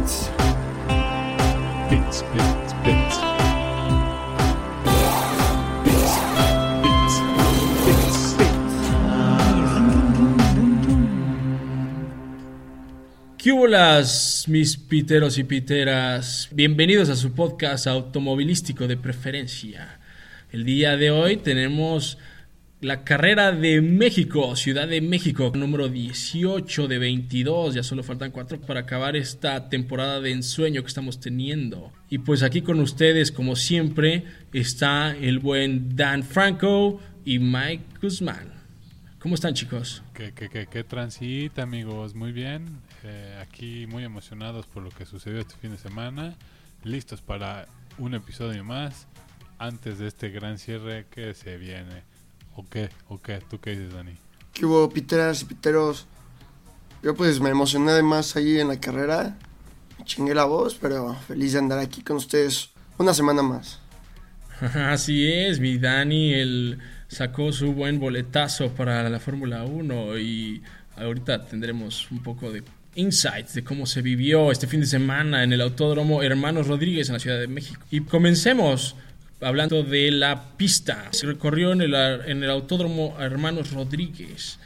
Pits. 0.00 0.30
Pits, 1.90 2.24
pits, 2.32 2.74
pits. 2.84 3.20
¿Qué 13.36 13.52
hubolas, 13.52 14.44
mis 14.48 14.78
piteros 14.78 15.36
y 15.36 15.44
piteras? 15.44 16.48
Bienvenidos 16.50 17.10
a 17.10 17.16
su 17.16 17.34
podcast 17.34 17.86
automovilístico 17.86 18.88
de 18.88 18.96
preferencia. 18.96 19.98
El 20.50 20.64
día 20.64 20.96
de 20.96 21.10
hoy 21.10 21.36
tenemos 21.36 22.16
la 22.80 23.04
carrera 23.04 23.52
de 23.52 23.82
México, 23.82 24.56
Ciudad 24.56 24.88
de 24.88 25.02
México, 25.02 25.52
número 25.54 25.90
18 25.90 26.88
de 26.88 26.98
22. 26.98 27.74
Ya 27.74 27.82
solo 27.82 28.02
faltan 28.02 28.30
cuatro 28.30 28.58
para 28.58 28.80
acabar 28.80 29.16
esta 29.16 29.68
temporada 29.68 30.20
de 30.20 30.32
ensueño 30.32 30.80
que 30.80 30.88
estamos 30.88 31.20
teniendo. 31.20 31.92
Y 32.08 32.18
pues 32.18 32.42
aquí 32.42 32.62
con 32.62 32.80
ustedes, 32.80 33.32
como 33.32 33.54
siempre, 33.54 34.24
está 34.54 35.14
el 35.14 35.40
buen 35.40 35.94
Dan 35.94 36.22
Franco 36.22 37.00
y 37.22 37.38
Mike 37.38 37.84
Guzmán. 38.00 38.54
¿Cómo 39.18 39.34
están, 39.34 39.52
chicos? 39.52 40.02
¿Qué, 40.14 40.32
qué, 40.32 40.48
qué, 40.48 40.66
qué 40.66 40.82
transita, 40.82 41.62
amigos? 41.62 42.14
Muy 42.14 42.32
bien. 42.32 42.80
Eh, 43.04 43.38
aquí 43.42 43.86
muy 43.88 44.04
emocionados 44.04 44.66
por 44.66 44.82
lo 44.82 44.88
que 44.88 45.04
sucedió 45.04 45.38
este 45.40 45.54
fin 45.56 45.72
de 45.72 45.76
semana. 45.76 46.34
Listos 46.82 47.20
para 47.20 47.68
un 47.98 48.14
episodio 48.14 48.64
más 48.64 49.06
antes 49.58 49.98
de 49.98 50.06
este 50.06 50.30
gran 50.30 50.58
cierre 50.58 51.04
que 51.10 51.34
se 51.34 51.58
viene. 51.58 52.08
¿O 52.56 52.68
qué? 52.68 52.90
¿O 53.08 53.20
qué? 53.20 53.40
¿Tú 53.48 53.60
qué 53.60 53.70
dices, 53.70 53.92
Dani? 53.92 54.12
¿Qué 54.52 54.66
hubo, 54.66 54.88
piteras 54.90 55.42
y 55.42 55.44
piteros? 55.46 56.06
Yo 57.02 57.14
pues 57.14 57.40
me 57.40 57.50
emocioné 57.50 57.92
además 57.92 58.36
ahí 58.36 58.60
en 58.60 58.68
la 58.68 58.78
carrera. 58.78 59.38
Me 59.98 60.04
chingué 60.04 60.34
la 60.34 60.44
voz, 60.44 60.76
pero 60.80 61.14
feliz 61.26 61.52
de 61.52 61.58
andar 61.58 61.78
aquí 61.78 62.02
con 62.02 62.16
ustedes 62.16 62.70
una 62.98 63.14
semana 63.14 63.42
más. 63.42 63.80
Así 64.74 65.26
es, 65.30 65.60
mi 65.60 65.78
Dani 65.78 66.34
él 66.34 66.78
sacó 67.08 67.52
su 67.52 67.72
buen 67.72 67.98
boletazo 67.98 68.68
para 68.70 69.08
la 69.08 69.18
Fórmula 69.18 69.64
1 69.64 70.18
y 70.18 70.62
ahorita 70.96 71.46
tendremos 71.46 72.10
un 72.10 72.22
poco 72.22 72.52
de 72.52 72.62
insights 72.94 73.54
de 73.54 73.64
cómo 73.64 73.86
se 73.86 74.02
vivió 74.02 74.52
este 74.52 74.66
fin 74.66 74.80
de 74.80 74.86
semana 74.86 75.42
en 75.42 75.52
el 75.52 75.60
Autódromo 75.60 76.22
Hermanos 76.22 76.66
Rodríguez 76.66 77.08
en 77.08 77.14
la 77.14 77.20
Ciudad 77.20 77.38
de 77.40 77.46
México. 77.46 77.82
Y 77.90 78.00
comencemos 78.00 78.96
hablando 79.40 79.82
de 79.82 80.10
la 80.10 80.56
pista. 80.56 81.08
Se 81.12 81.26
recorrió 81.26 81.72
en 81.72 81.82
el, 81.82 81.94
en 81.94 82.42
el 82.42 82.50
Autódromo 82.50 83.16
Hermanos 83.20 83.72
Rodríguez. 83.72 84.58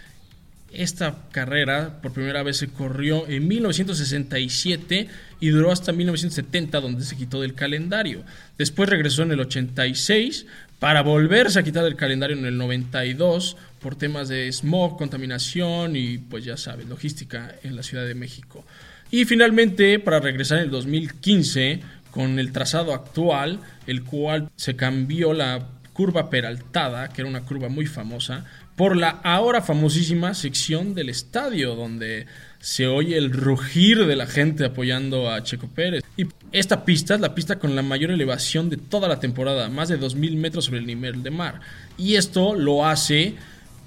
Esta 0.73 1.17
carrera 1.31 2.01
por 2.03 2.13
primera 2.13 2.43
vez 2.43 2.57
se 2.57 2.69
corrió 2.69 3.29
en 3.29 3.47
1967 3.47 5.09
y 5.39 5.49
duró 5.49 5.71
hasta 5.71 5.93
1970 5.93 6.81
donde 6.81 7.05
se 7.05 7.17
quitó 7.17 7.41
del 7.41 7.55
calendario. 7.55 8.25
Después 8.59 8.89
regresó 8.89 9.23
en 9.23 9.31
el 9.31 9.41
86 9.41 10.47
para 10.81 11.03
volverse 11.03 11.61
a 11.61 11.63
quitar 11.63 11.85
del 11.85 11.95
calendario 11.95 12.37
en 12.37 12.45
el 12.45 12.59
92 12.59 13.57
por 13.81 13.95
temas 13.95 14.29
de 14.29 14.51
smog, 14.51 14.99
contaminación 14.99 15.95
y 15.95 16.19
pues 16.19 16.45
ya 16.45 16.57
sabes, 16.57 16.89
logística 16.89 17.55
en 17.63 17.77
la 17.77 17.83
Ciudad 17.85 18.05
de 18.05 18.15
México. 18.15 18.65
Y 19.13 19.27
finalmente 19.27 20.01
para 20.01 20.19
regresar 20.19 20.59
en 20.59 20.65
el 20.65 20.71
2015 20.71 21.81
con 22.15 22.39
el 22.39 22.53
trazado 22.53 22.95
actual, 22.95 23.59
el 23.89 24.05
cual 24.05 24.49
se 24.55 24.77
cambió 24.77 25.33
la 25.33 25.67
curva 25.93 26.31
peraltada, 26.31 27.09
que 27.09 27.23
era 27.23 27.29
una 27.29 27.43
curva 27.43 27.69
muy 27.69 27.87
famosa, 27.87 28.45
por 28.77 28.97
la 28.97 29.09
ahora 29.25 29.63
famosísima 29.63 30.33
sección 30.35 30.95
del 30.95 31.09
estadio, 31.09 31.75
donde 31.75 32.27
se 32.61 32.87
oye 32.87 33.19
el 33.19 33.33
rugir 33.33 34.07
de 34.07 34.15
la 34.15 34.29
gente 34.29 34.65
apoyando 34.65 35.29
a 35.29 35.43
Checo 35.43 35.67
Pérez. 35.67 36.05
Y 36.17 36.27
esta 36.53 36.85
pista 36.85 37.17
es 37.17 37.21
la 37.21 37.35
pista 37.35 37.59
con 37.59 37.75
la 37.75 37.83
mayor 37.83 38.13
elevación 38.13 38.71
de 38.71 38.77
toda 38.77 39.09
la 39.09 39.19
temporada, 39.19 39.69
más 39.69 39.89
de 39.89 39.99
2.000 39.99 40.37
metros 40.37 40.67
sobre 40.67 40.79
el 40.79 40.87
nivel 40.87 41.25
de 41.25 41.33
mar. 41.33 41.63
Y 41.99 42.15
esto 42.15 42.55
lo 42.55 42.87
hace, 42.87 43.35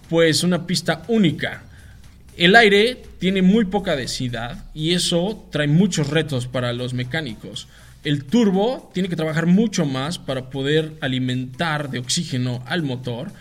pues, 0.09 0.43
una 0.43 0.67
pista 0.67 1.03
única. 1.07 1.63
El 2.35 2.57
aire 2.57 3.01
tiene 3.19 3.41
muy 3.41 3.63
poca 3.63 3.95
densidad 3.95 4.65
y 4.73 4.91
eso 4.91 5.47
trae 5.49 5.67
muchos 5.67 6.09
retos 6.09 6.45
para 6.45 6.73
los 6.73 6.93
mecánicos. 6.93 7.69
El 8.07 8.23
turbo 8.23 8.89
tiene 8.93 9.09
que 9.09 9.17
trabajar 9.17 9.47
mucho 9.47 9.85
más 9.85 10.17
para 10.17 10.49
poder 10.49 10.93
alimentar 11.01 11.89
de 11.89 11.99
oxígeno 11.99 12.63
al 12.65 12.81
motor 12.81 13.33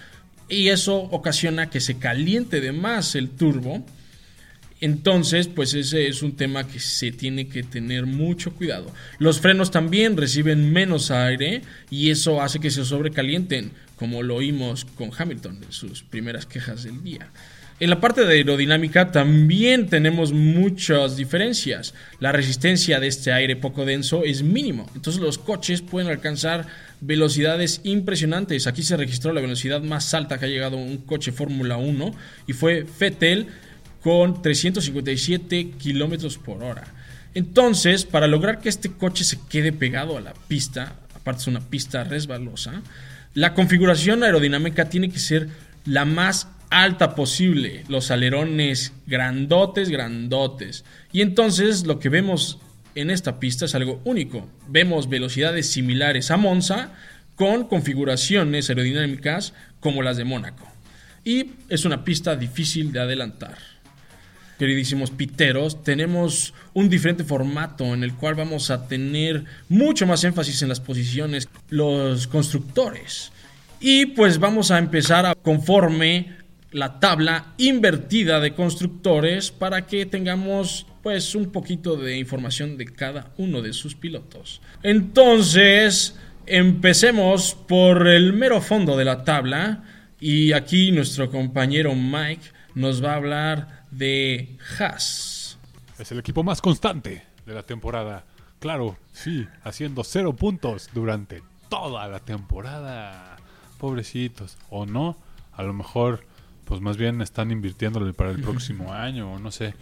y 0.48 0.70
eso 0.70 0.96
ocasiona 0.96 1.70
que 1.70 1.78
se 1.78 1.98
caliente 1.98 2.60
de 2.60 2.72
más 2.72 3.14
el 3.14 3.30
turbo. 3.30 3.86
Entonces, 4.80 5.46
pues 5.46 5.72
ese 5.74 6.08
es 6.08 6.20
un 6.24 6.34
tema 6.34 6.66
que 6.66 6.80
se 6.80 7.12
tiene 7.12 7.46
que 7.46 7.62
tener 7.62 8.06
mucho 8.06 8.54
cuidado. 8.54 8.92
Los 9.20 9.38
frenos 9.38 9.70
también 9.70 10.16
reciben 10.16 10.72
menos 10.72 11.12
aire 11.12 11.62
y 11.88 12.10
eso 12.10 12.42
hace 12.42 12.58
que 12.58 12.72
se 12.72 12.84
sobrecalienten, 12.84 13.70
como 13.94 14.24
lo 14.24 14.34
oímos 14.34 14.84
con 14.84 15.10
Hamilton 15.16 15.60
en 15.62 15.72
sus 15.72 16.02
primeras 16.02 16.44
quejas 16.44 16.82
del 16.82 17.04
día. 17.04 17.30
En 17.78 17.90
la 17.90 18.00
parte 18.00 18.24
de 18.24 18.32
aerodinámica 18.32 19.12
también 19.12 19.88
tenemos 19.88 20.32
muchas 20.32 21.18
diferencias. 21.18 21.92
La 22.20 22.32
resistencia 22.32 23.00
de 23.00 23.08
este 23.08 23.34
aire 23.34 23.54
poco 23.54 23.84
denso 23.84 24.24
es 24.24 24.42
mínimo, 24.42 24.90
entonces 24.94 25.20
los 25.20 25.36
coches 25.36 25.82
pueden 25.82 26.08
alcanzar 26.08 26.66
velocidades 27.02 27.82
impresionantes. 27.84 28.66
Aquí 28.66 28.82
se 28.82 28.96
registró 28.96 29.34
la 29.34 29.42
velocidad 29.42 29.82
más 29.82 30.14
alta 30.14 30.38
que 30.38 30.46
ha 30.46 30.48
llegado 30.48 30.78
un 30.78 30.96
coche 30.96 31.32
Fórmula 31.32 31.76
1 31.76 32.14
y 32.46 32.54
fue 32.54 32.86
Fettel 32.86 33.48
con 34.00 34.40
357 34.40 35.72
kilómetros 35.78 36.38
por 36.38 36.62
hora. 36.62 36.84
Entonces, 37.34 38.06
para 38.06 38.26
lograr 38.26 38.60
que 38.60 38.70
este 38.70 38.92
coche 38.92 39.22
se 39.22 39.38
quede 39.50 39.72
pegado 39.72 40.16
a 40.16 40.22
la 40.22 40.32
pista, 40.32 40.94
aparte 41.14 41.42
es 41.42 41.46
una 41.48 41.60
pista 41.60 42.04
resbalosa, 42.04 42.80
la 43.34 43.52
configuración 43.52 44.22
aerodinámica 44.22 44.86
tiene 44.86 45.10
que 45.10 45.18
ser 45.18 45.50
la 45.84 46.06
más 46.06 46.48
alta 46.70 47.14
posible, 47.14 47.84
los 47.88 48.10
alerones 48.10 48.92
grandotes, 49.06 49.88
grandotes. 49.88 50.84
Y 51.12 51.22
entonces 51.22 51.86
lo 51.86 51.98
que 51.98 52.08
vemos 52.08 52.58
en 52.94 53.10
esta 53.10 53.38
pista 53.38 53.66
es 53.66 53.74
algo 53.74 54.00
único. 54.04 54.48
Vemos 54.68 55.08
velocidades 55.08 55.70
similares 55.70 56.30
a 56.30 56.36
Monza 56.36 56.92
con 57.36 57.68
configuraciones 57.68 58.68
aerodinámicas 58.68 59.52
como 59.80 60.02
las 60.02 60.16
de 60.16 60.24
Mónaco. 60.24 60.66
Y 61.24 61.50
es 61.68 61.84
una 61.84 62.04
pista 62.04 62.36
difícil 62.36 62.92
de 62.92 63.00
adelantar. 63.00 63.58
Queridísimos 64.58 65.10
piteros, 65.10 65.84
tenemos 65.84 66.54
un 66.72 66.88
diferente 66.88 67.24
formato 67.24 67.92
en 67.92 68.02
el 68.02 68.14
cual 68.14 68.36
vamos 68.36 68.70
a 68.70 68.88
tener 68.88 69.44
mucho 69.68 70.06
más 70.06 70.24
énfasis 70.24 70.62
en 70.62 70.70
las 70.70 70.80
posiciones, 70.80 71.46
los 71.68 72.26
constructores. 72.26 73.32
Y 73.80 74.06
pues 74.06 74.38
vamos 74.38 74.70
a 74.70 74.78
empezar 74.78 75.26
a 75.26 75.34
conforme 75.34 76.35
la 76.76 77.00
tabla 77.00 77.54
invertida 77.56 78.38
de 78.38 78.54
constructores 78.54 79.50
para 79.50 79.86
que 79.86 80.04
tengamos 80.04 80.86
pues 81.02 81.34
un 81.34 81.50
poquito 81.50 81.96
de 81.96 82.18
información 82.18 82.76
de 82.76 82.84
cada 82.84 83.32
uno 83.38 83.62
de 83.62 83.72
sus 83.72 83.94
pilotos. 83.94 84.60
Entonces, 84.82 86.18
empecemos 86.44 87.54
por 87.54 88.06
el 88.06 88.34
mero 88.34 88.60
fondo 88.60 88.94
de 88.96 89.06
la 89.06 89.24
tabla 89.24 89.84
y 90.20 90.52
aquí 90.52 90.92
nuestro 90.92 91.30
compañero 91.30 91.94
Mike 91.94 92.50
nos 92.74 93.02
va 93.02 93.12
a 93.12 93.16
hablar 93.16 93.86
de 93.90 94.58
Haas. 94.78 95.58
Es 95.98 96.12
el 96.12 96.18
equipo 96.18 96.42
más 96.42 96.60
constante 96.60 97.22
de 97.46 97.54
la 97.54 97.62
temporada. 97.62 98.26
Claro, 98.58 98.98
sí, 99.12 99.46
haciendo 99.64 100.04
cero 100.04 100.36
puntos 100.36 100.90
durante 100.92 101.42
toda 101.70 102.06
la 102.06 102.20
temporada. 102.20 103.36
Pobrecitos, 103.78 104.58
o 104.68 104.84
no, 104.84 105.16
a 105.52 105.62
lo 105.62 105.72
mejor 105.72 106.24
pues 106.66 106.80
más 106.80 106.96
bien 106.96 107.22
están 107.22 107.50
invirtiéndole 107.50 108.12
para 108.12 108.30
el 108.30 108.42
próximo 108.42 108.92
año, 108.92 109.32
o 109.32 109.38
no 109.38 109.50
sé. 109.50 109.74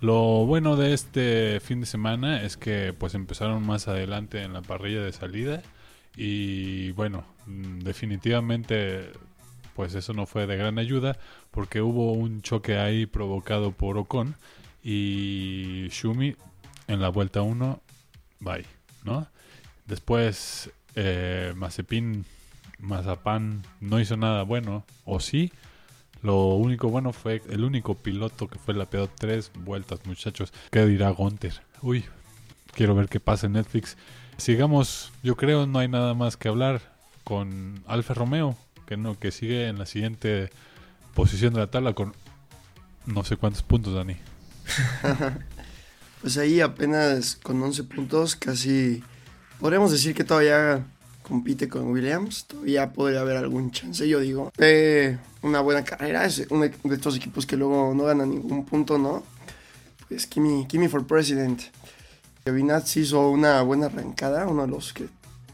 Lo 0.00 0.44
bueno 0.44 0.76
de 0.76 0.92
este 0.92 1.60
fin 1.60 1.80
de 1.80 1.86
semana 1.86 2.42
es 2.42 2.56
que 2.56 2.92
pues 2.92 3.14
empezaron 3.14 3.64
más 3.64 3.86
adelante 3.86 4.42
en 4.42 4.52
la 4.52 4.60
parrilla 4.60 5.00
de 5.00 5.12
salida 5.12 5.62
y 6.16 6.90
bueno, 6.92 7.24
mm, 7.46 7.78
definitivamente 7.80 9.12
pues 9.76 9.94
eso 9.94 10.12
no 10.12 10.26
fue 10.26 10.48
de 10.48 10.56
gran 10.56 10.78
ayuda 10.78 11.16
porque 11.52 11.80
hubo 11.80 12.12
un 12.12 12.42
choque 12.42 12.76
ahí 12.78 13.06
provocado 13.06 13.70
por 13.70 13.96
Ocon 13.96 14.34
y 14.82 15.86
Shumi 15.90 16.34
en 16.88 17.00
la 17.00 17.08
vuelta 17.08 17.42
1, 17.42 17.80
bye, 18.40 18.66
¿no? 19.04 19.28
Después 19.86 20.70
eh, 20.96 21.52
Mazepin, 21.56 22.24
Mazapán 22.80 23.62
no 23.80 24.00
hizo 24.00 24.16
nada 24.16 24.42
bueno, 24.42 24.84
o 25.04 25.20
sí, 25.20 25.52
lo 26.22 26.54
único 26.54 26.88
bueno 26.88 27.12
fue 27.12 27.42
el 27.50 27.64
único 27.64 27.94
piloto 27.94 28.48
que 28.48 28.58
fue 28.58 28.74
la 28.74 28.86
peor 28.86 29.10
tres 29.18 29.50
vueltas, 29.54 30.00
muchachos. 30.06 30.52
¿Qué 30.70 30.86
dirá 30.86 31.10
Gunter? 31.10 31.52
Uy, 31.82 32.04
quiero 32.72 32.94
ver 32.94 33.08
qué 33.08 33.20
pasa 33.20 33.46
en 33.46 33.54
Netflix. 33.54 33.96
Sigamos, 34.36 35.12
yo 35.22 35.36
creo 35.36 35.66
no 35.66 35.78
hay 35.78 35.88
nada 35.88 36.14
más 36.14 36.36
que 36.36 36.48
hablar 36.48 36.80
con 37.24 37.82
Alfa 37.86 38.14
Romeo, 38.14 38.56
que 38.86 38.96
no, 38.96 39.18
que 39.18 39.32
sigue 39.32 39.68
en 39.68 39.78
la 39.78 39.86
siguiente 39.86 40.50
posición 41.14 41.54
de 41.54 41.60
la 41.60 41.70
tabla 41.70 41.92
con 41.92 42.14
no 43.06 43.24
sé 43.24 43.36
cuántos 43.36 43.62
puntos, 43.62 43.94
Dani. 43.94 44.16
pues 46.20 46.38
ahí 46.38 46.60
apenas 46.60 47.36
con 47.36 47.60
11 47.60 47.84
puntos, 47.84 48.36
casi 48.36 49.02
podríamos 49.58 49.90
decir 49.90 50.14
que 50.14 50.24
todavía 50.24 50.84
compite 51.32 51.66
con 51.66 51.90
Williams, 51.92 52.44
todavía 52.44 52.92
podría 52.92 53.20
haber 53.20 53.38
algún 53.38 53.70
chance, 53.70 54.06
yo 54.06 54.20
digo. 54.20 54.52
Fue 54.54 55.16
una 55.40 55.60
buena 55.60 55.82
carrera, 55.82 56.26
es 56.26 56.46
uno 56.50 56.68
de 56.68 56.94
estos 56.94 57.16
equipos 57.16 57.46
que 57.46 57.56
luego 57.56 57.94
no 57.94 58.04
ganan 58.04 58.28
ningún 58.28 58.66
punto, 58.66 58.98
¿no? 58.98 59.22
Pues 60.08 60.26
Kimi, 60.26 60.66
Kimi 60.66 60.88
for 60.88 61.06
President. 61.06 61.62
Giovinazzi 62.44 63.00
hizo 63.00 63.30
una 63.30 63.62
buena 63.62 63.86
arrancada, 63.86 64.46
uno 64.46 64.66
de 64.66 64.68
los 64.68 64.92
que 64.92 65.06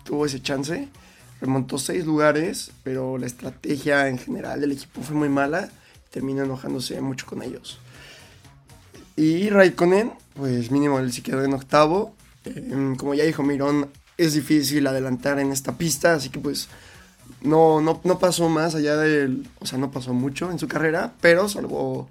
tuvo 0.03 0.27
ese 0.27 0.43
chance. 0.43 0.89
Remontó 1.41 1.79
seis 1.79 2.05
lugares, 2.05 2.73
pero 2.83 3.17
la 3.17 3.27
estrategia 3.27 4.09
en 4.09 4.19
general 4.19 4.61
del 4.61 4.73
equipo 4.73 5.01
fue 5.03 5.15
muy 5.15 5.29
mala. 5.29 5.71
Terminó 6.11 6.43
enojándose 6.43 7.01
mucho 7.01 7.25
con 7.25 7.41
ellos. 7.45 7.79
Y 9.15 9.49
Raikkonen, 9.49 10.11
pues 10.35 10.73
mínimo 10.73 10.99
él 10.99 11.13
sí 11.13 11.23
quedó 11.23 11.45
en 11.45 11.55
octavo. 11.55 12.17
Eh, 12.47 12.95
como 12.99 13.15
ya 13.15 13.23
dijo 13.23 13.45
Mirón, 13.45 13.89
es 14.19 14.35
difícil 14.35 14.87
adelantar 14.87 15.39
en 15.39 15.53
esta 15.53 15.79
pista, 15.79 16.15
así 16.15 16.29
que 16.29 16.41
pues 16.41 16.69
no, 17.41 17.81
no, 17.81 18.01
no 18.05 18.19
pasó 18.19 18.49
más 18.49 18.75
allá 18.75 18.97
del... 18.97 19.49
O 19.61 19.67
sea, 19.67 19.79
no 19.79 19.91
pasó 19.91 20.13
mucho 20.13 20.51
en 20.51 20.59
su 20.59 20.67
carrera, 20.67 21.15
pero 21.21 21.49
salvó 21.49 22.09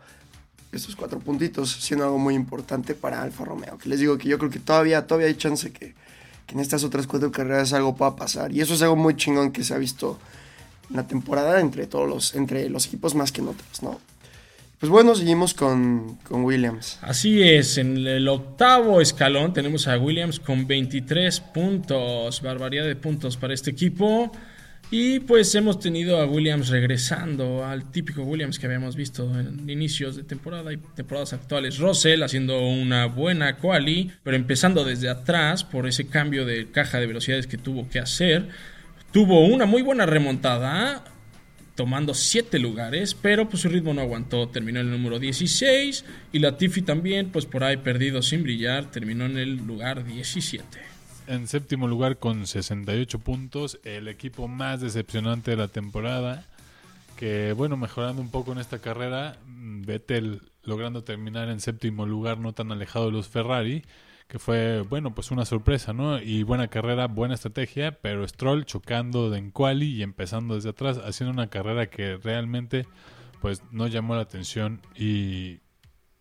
estos 0.71 0.95
cuatro 0.95 1.19
puntitos, 1.19 1.71
siendo 1.71 2.05
algo 2.05 2.17
muy 2.17 2.33
importante 2.33 2.95
para 2.95 3.21
Alfa 3.21 3.45
Romeo. 3.45 3.77
Que 3.77 3.89
les 3.89 3.99
digo 3.99 4.17
que 4.17 4.29
yo 4.29 4.37
creo 4.37 4.49
que 4.49 4.59
todavía, 4.59 5.05
todavía 5.05 5.27
hay 5.27 5.35
chance 5.35 5.71
que, 5.71 5.95
que 6.45 6.55
en 6.55 6.59
estas 6.59 6.83
otras 6.83 7.07
cuatro 7.07 7.31
carreras 7.31 7.73
algo 7.73 7.95
pueda 7.95 8.15
pasar. 8.15 8.51
Y 8.53 8.61
eso 8.61 8.73
es 8.73 8.81
algo 8.81 8.95
muy 8.95 9.15
chingón 9.15 9.51
que 9.51 9.63
se 9.63 9.73
ha 9.73 9.77
visto 9.77 10.17
en 10.89 10.95
la 10.95 11.07
temporada 11.07 11.59
entre 11.59 11.87
todos 11.87 12.07
los, 12.07 12.35
entre 12.35 12.69
los 12.69 12.85
equipos 12.87 13.15
más 13.15 13.31
que 13.31 13.41
en 13.41 13.49
otros, 13.49 13.83
¿no? 13.83 13.99
Pues 14.79 14.91
bueno, 14.91 15.15
seguimos 15.15 15.55
con, 15.55 16.17
con, 16.17 16.43
Williams. 16.43 16.99
Así 17.01 17.41
es, 17.41 17.79
en 17.79 17.97
el 18.05 18.27
octavo 18.27 19.01
escalón 19.01 19.51
tenemos 19.51 19.87
a 19.87 19.97
Williams 19.97 20.39
con 20.39 20.67
23 20.67 21.39
puntos, 21.39 22.43
barbaridad 22.43 22.85
de 22.85 22.95
puntos 22.95 23.37
para 23.37 23.55
este 23.55 23.71
equipo. 23.71 24.31
Y 24.89 25.19
pues 25.21 25.53
hemos 25.55 25.79
tenido 25.79 26.21
a 26.21 26.25
Williams 26.25 26.69
regresando 26.69 27.65
al 27.65 27.91
típico 27.91 28.21
Williams 28.23 28.57
que 28.57 28.67
habíamos 28.67 28.95
visto 28.95 29.37
en 29.37 29.69
inicios 29.69 30.15
de 30.15 30.23
temporada 30.23 30.71
y 30.71 30.77
temporadas 30.77 31.33
actuales. 31.33 31.77
Russell 31.77 32.23
haciendo 32.23 32.61
una 32.61 33.07
buena 33.07 33.57
quali, 33.57 34.11
pero 34.23 34.37
empezando 34.37 34.85
desde 34.85 35.09
atrás 35.09 35.65
por 35.65 35.87
ese 35.87 36.07
cambio 36.07 36.45
de 36.45 36.71
caja 36.71 36.99
de 36.99 37.07
velocidades 37.07 37.47
que 37.47 37.57
tuvo 37.57 37.89
que 37.89 37.99
hacer. 37.99 38.47
Tuvo 39.11 39.45
una 39.45 39.65
muy 39.65 39.81
buena 39.81 40.05
remontada, 40.05 41.03
tomando 41.77 42.13
7 42.13 42.59
lugares, 42.59 43.13
pero 43.13 43.47
pues 43.47 43.61
su 43.61 43.69
ritmo 43.69 43.93
no 43.93 44.01
aguantó, 44.01 44.49
terminó 44.49 44.81
en 44.81 44.87
el 44.87 44.91
número 44.91 45.19
16 45.19 46.03
y 46.33 46.39
la 46.39 46.57
Tiffy 46.57 46.81
también, 46.81 47.29
pues 47.29 47.45
por 47.45 47.63
ahí 47.63 47.77
perdido 47.77 48.21
sin 48.21 48.43
brillar, 48.43 48.91
terminó 48.91 49.25
en 49.25 49.37
el 49.37 49.55
lugar 49.57 50.03
17 50.03 50.65
en 51.27 51.47
séptimo 51.47 51.87
lugar 51.87 52.17
con 52.17 52.47
68 52.47 53.19
puntos, 53.19 53.79
el 53.83 54.07
equipo 54.07 54.47
más 54.47 54.81
decepcionante 54.81 55.51
de 55.51 55.57
la 55.57 55.67
temporada, 55.67 56.45
que 57.17 57.53
bueno, 57.53 57.75
mejorando 57.77 58.21
un 58.21 58.31
poco 58.31 58.53
en 58.53 58.59
esta 58.59 58.79
carrera, 58.79 59.37
mm, 59.45 59.81
Vettel 59.81 60.41
logrando 60.63 61.03
terminar 61.03 61.49
en 61.49 61.59
séptimo 61.59 62.05
lugar, 62.05 62.37
no 62.37 62.53
tan 62.53 62.71
alejado 62.71 63.07
de 63.07 63.11
los 63.11 63.27
Ferrari, 63.27 63.83
que 64.27 64.39
fue, 64.39 64.81
bueno, 64.81 65.15
pues 65.15 65.31
una 65.31 65.45
sorpresa, 65.45 65.93
¿no? 65.93 66.21
Y 66.21 66.43
buena 66.43 66.67
carrera, 66.67 67.07
buena 67.07 67.35
estrategia, 67.35 67.93
pero 68.01 68.27
Stroll 68.27 68.65
chocando 68.65 69.33
en 69.33 69.51
quali 69.51 69.87
y 69.95 70.03
empezando 70.03 70.55
desde 70.55 70.69
atrás, 70.69 70.99
haciendo 71.03 71.33
una 71.33 71.49
carrera 71.49 71.87
que 71.87 72.17
realmente 72.17 72.85
pues 73.41 73.61
no 73.71 73.87
llamó 73.87 74.15
la 74.15 74.21
atención 74.21 74.81
y 74.95 75.59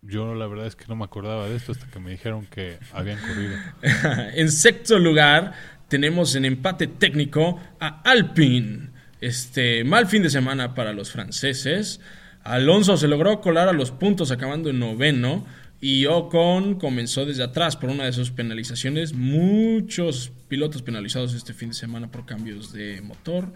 yo 0.01 0.35
la 0.35 0.47
verdad 0.47 0.67
es 0.67 0.75
que 0.75 0.85
no 0.87 0.95
me 0.95 1.03
acordaba 1.03 1.49
de 1.49 1.55
esto 1.55 1.71
hasta 1.71 1.87
que 1.87 1.99
me 1.99 2.11
dijeron 2.11 2.45
que 2.45 2.77
habían 2.93 3.19
corrido. 3.19 3.57
en 4.33 4.51
sexto 4.51 4.99
lugar 4.99 5.53
tenemos 5.87 6.35
en 6.35 6.45
empate 6.45 6.87
técnico 6.87 7.59
a 7.79 8.01
Alpine. 8.01 8.91
Este 9.19 9.83
mal 9.83 10.07
fin 10.07 10.23
de 10.23 10.29
semana 10.29 10.75
para 10.75 10.93
los 10.93 11.11
franceses. 11.11 11.99
Alonso 12.43 12.95
se 12.95 13.07
logró 13.07 13.41
colar 13.41 13.67
a 13.67 13.73
los 13.73 13.91
puntos 13.91 14.31
acabando 14.31 14.69
en 14.69 14.79
noveno. 14.79 15.45
Y 15.79 16.07
Ocon 16.07 16.75
comenzó 16.75 17.25
desde 17.25 17.43
atrás 17.43 17.75
por 17.75 17.89
una 17.89 18.05
de 18.05 18.13
sus 18.13 18.31
penalizaciones. 18.31 19.13
Muchos 19.13 20.31
pilotos 20.47 20.81
penalizados 20.81 21.33
este 21.33 21.53
fin 21.53 21.69
de 21.69 21.75
semana 21.75 22.09
por 22.09 22.25
cambios 22.25 22.73
de 22.73 23.01
motor. 23.01 23.51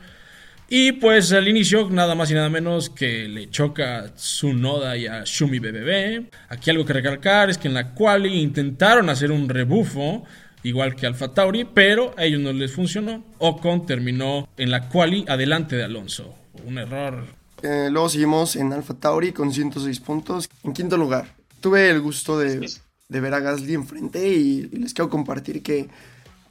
Y 0.69 0.93
pues 0.93 1.33
al 1.33 1.49
inicio, 1.49 1.89
nada 1.89 2.15
más 2.15 2.31
y 2.31 2.33
nada 2.33 2.49
menos 2.49 2.89
que 2.89 3.27
le 3.27 3.49
choca 3.49 4.13
su 4.15 4.53
noda 4.53 4.95
y 4.95 5.05
a 5.05 5.23
Shumi 5.25 5.59
BBB. 5.59 6.29
Aquí 6.47 6.69
algo 6.69 6.85
que 6.85 6.93
recalcar 6.93 7.49
es 7.49 7.57
que 7.57 7.67
en 7.67 7.73
la 7.73 7.93
quali 7.93 8.39
intentaron 8.39 9.09
hacer 9.09 9.31
un 9.31 9.49
rebufo, 9.49 10.23
igual 10.63 10.95
que 10.95 11.07
Alfa 11.07 11.33
Tauri, 11.33 11.65
pero 11.65 12.13
a 12.17 12.23
ellos 12.23 12.39
no 12.39 12.53
les 12.53 12.71
funcionó. 12.71 13.21
Ocon 13.39 13.85
terminó 13.85 14.47
en 14.55 14.71
la 14.71 14.87
quali 14.87 15.25
adelante 15.27 15.75
de 15.75 15.83
Alonso. 15.83 16.35
Un 16.65 16.77
error. 16.77 17.25
Eh, 17.63 17.89
luego 17.91 18.07
seguimos 18.07 18.55
en 18.55 18.71
Alfa 18.71 18.93
Tauri 18.93 19.33
con 19.33 19.51
106 19.51 19.99
puntos. 19.99 20.49
En 20.63 20.71
quinto 20.71 20.95
lugar, 20.95 21.35
tuve 21.61 21.89
el 21.89 22.01
gusto 22.01 22.37
de, 22.37 22.69
ver 23.07 23.33
a 23.33 23.39
Gasly 23.39 23.73
enfrente 23.73 24.27
y 24.27 24.63
les 24.69 24.93
quiero 24.93 25.09
compartir 25.09 25.63
que 25.63 25.89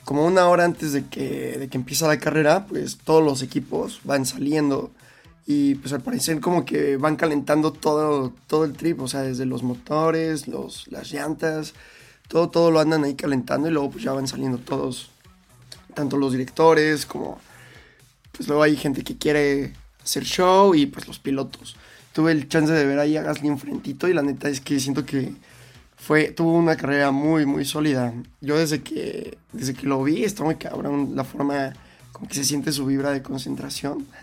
como 0.05 0.25
una 0.25 0.49
hora 0.49 0.65
antes 0.65 0.93
de 0.93 1.07
que, 1.07 1.59
de 1.59 1.69
que 1.69 1.77
empieza 1.77 2.09
la 2.09 2.19
carrera, 2.19 2.67
pues 2.67 2.99
todos 2.99 3.23
los 3.23 3.43
equipos 3.43 4.01
van 4.05 4.25
saliendo 4.25 4.91
y 5.47 5.75
pues 5.77 5.93
al 5.93 6.01
parecer 6.01 6.41
como 6.41 6.65
que 6.65 6.97
van 6.97 7.17
calentando 7.17 7.73
todo, 7.73 8.33
todo 8.47 8.65
el 8.65 8.73
trip, 8.75 9.01
o 9.01 9.09
sea, 9.09 9.23
desde 9.23 9.47
los 9.47 9.63
motores, 9.63 10.49
los, 10.49 10.87
las 10.89 11.13
llantas, 11.13 11.75
todo, 12.29 12.51
todo 12.51 12.71
lo 12.71 12.81
andan 12.81 13.05
ahí 13.05 13.15
calentando 13.15 13.69
y 13.69 13.73
luego 13.73 13.91
pues 13.91 14.05
ya 14.05 14.13
van 14.13 14.29
saliendo 14.29 14.59
todos, 14.59 15.11
tanto 15.95 16.17
los 16.17 16.33
directores 16.33 17.05
como 17.05 17.39
pues 18.33 18.49
luego 18.49 18.63
hay 18.63 18.77
gente 18.77 19.05
que 19.05 19.19
quiere 19.19 19.75
hacer 20.03 20.25
show 20.25 20.75
y 20.75 20.87
pues 20.87 21.07
los 21.07 21.19
pilotos. 21.19 21.77
Tuve 22.13 22.33
el 22.33 22.49
chance 22.49 22.73
de 22.73 22.85
ver 22.87 22.99
ahí 22.99 23.17
a 23.17 23.23
Gasly 23.23 23.49
enfrentito 23.49 24.09
y 24.09 24.15
la 24.15 24.23
neta 24.23 24.49
es 24.49 24.61
que 24.61 24.81
siento 24.81 25.05
que 25.05 25.33
fue, 25.97 26.33
tuvo 26.33 26.55
una 26.55 26.77
carrera 26.77 27.11
muy, 27.11 27.47
muy 27.47 27.65
sólida. 27.65 28.13
Yo 28.41 28.59
desde 28.59 28.83
que, 28.83 29.39
desde 29.53 29.75
que 29.75 29.87
lo 29.87 30.03
vi, 30.03 30.25
está 30.25 30.43
muy 30.43 30.57
cabrón 30.57 31.13
la 31.15 31.25
forma 31.25 31.73
como 32.13 32.29
que 32.29 32.35
se 32.35 32.45
siente 32.45 32.73
su 32.73 32.87
vibra 32.87 33.11
de 33.11 33.23
concentración. 33.23 34.07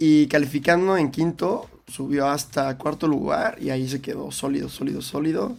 Y 0.00 0.28
calificando 0.28 0.96
en 0.96 1.10
quinto, 1.10 1.68
subió 1.88 2.28
hasta 2.28 2.78
cuarto 2.78 3.08
lugar 3.08 3.58
y 3.60 3.70
ahí 3.70 3.88
se 3.88 4.00
quedó 4.00 4.30
sólido, 4.30 4.68
sólido, 4.68 5.02
sólido. 5.02 5.56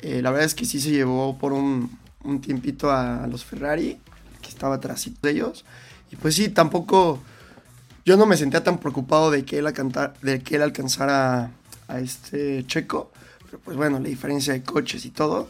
Eh, 0.00 0.22
la 0.22 0.30
verdad 0.30 0.46
es 0.46 0.54
que 0.54 0.64
sí 0.64 0.80
se 0.80 0.90
llevó 0.90 1.36
por 1.36 1.52
un, 1.52 1.90
un 2.24 2.40
tiempito 2.40 2.90
a, 2.90 3.26
los 3.26 3.44
Ferrari, 3.44 3.98
que 4.40 4.48
estaba 4.48 4.76
atrás 4.76 5.08
de 5.20 5.30
ellos. 5.30 5.64
Y 6.10 6.16
pues 6.16 6.34
sí, 6.34 6.48
tampoco, 6.48 7.20
yo 8.04 8.16
no 8.16 8.26
me 8.26 8.36
sentía 8.36 8.64
tan 8.64 8.78
preocupado 8.78 9.30
de 9.30 9.44
que 9.44 9.58
él, 9.58 9.72
de 10.22 10.42
que 10.42 10.56
él 10.56 10.62
alcanzara 10.62 11.50
a 11.88 12.00
este 12.00 12.64
Checo 12.66 13.12
pues 13.58 13.76
bueno, 13.76 13.98
la 13.98 14.08
diferencia 14.08 14.52
de 14.52 14.62
coches 14.62 15.04
y 15.04 15.10
todo. 15.10 15.48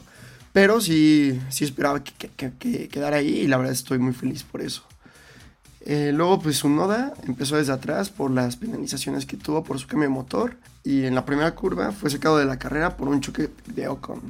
Pero 0.52 0.80
sí, 0.80 1.40
sí 1.48 1.64
esperaba 1.64 2.02
que, 2.04 2.28
que, 2.28 2.88
quedara 2.88 3.18
ahí 3.18 3.40
y 3.40 3.46
la 3.46 3.56
verdad 3.56 3.72
estoy 3.72 3.98
muy 3.98 4.12
feliz 4.12 4.42
por 4.42 4.60
eso. 4.60 4.82
Eh, 5.84 6.12
luego, 6.14 6.40
pues 6.40 6.58
su 6.58 6.68
noda 6.68 7.14
empezó 7.26 7.56
desde 7.56 7.72
atrás 7.72 8.10
por 8.10 8.30
las 8.30 8.56
penalizaciones 8.56 9.26
que 9.26 9.36
tuvo 9.36 9.64
por 9.64 9.78
su 9.78 9.86
cambio 9.86 10.08
de 10.08 10.14
motor. 10.14 10.56
Y 10.84 11.04
en 11.04 11.14
la 11.14 11.24
primera 11.24 11.54
curva 11.54 11.92
fue 11.92 12.10
sacado 12.10 12.38
de 12.38 12.44
la 12.44 12.58
carrera 12.58 12.96
por 12.96 13.08
un 13.08 13.20
choque 13.20 13.50
de 13.66 13.88
Ocon. 13.88 14.20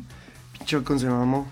Pinche 0.52 0.76
Ocon 0.76 1.00
se 1.00 1.06
mamó. 1.06 1.46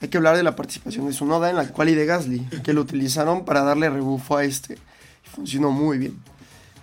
Hay 0.00 0.08
que 0.08 0.18
hablar 0.18 0.36
de 0.36 0.42
la 0.42 0.54
participación 0.54 1.06
de 1.06 1.12
su 1.12 1.24
noda 1.24 1.50
en 1.50 1.56
la 1.56 1.68
quali 1.68 1.94
de 1.94 2.06
Gasly, 2.06 2.40
que 2.62 2.72
lo 2.72 2.82
utilizaron 2.82 3.44
para 3.44 3.62
darle 3.62 3.90
rebufo 3.90 4.36
a 4.36 4.44
este. 4.44 4.78
Funcionó 5.34 5.70
muy 5.70 5.98
bien 5.98 6.16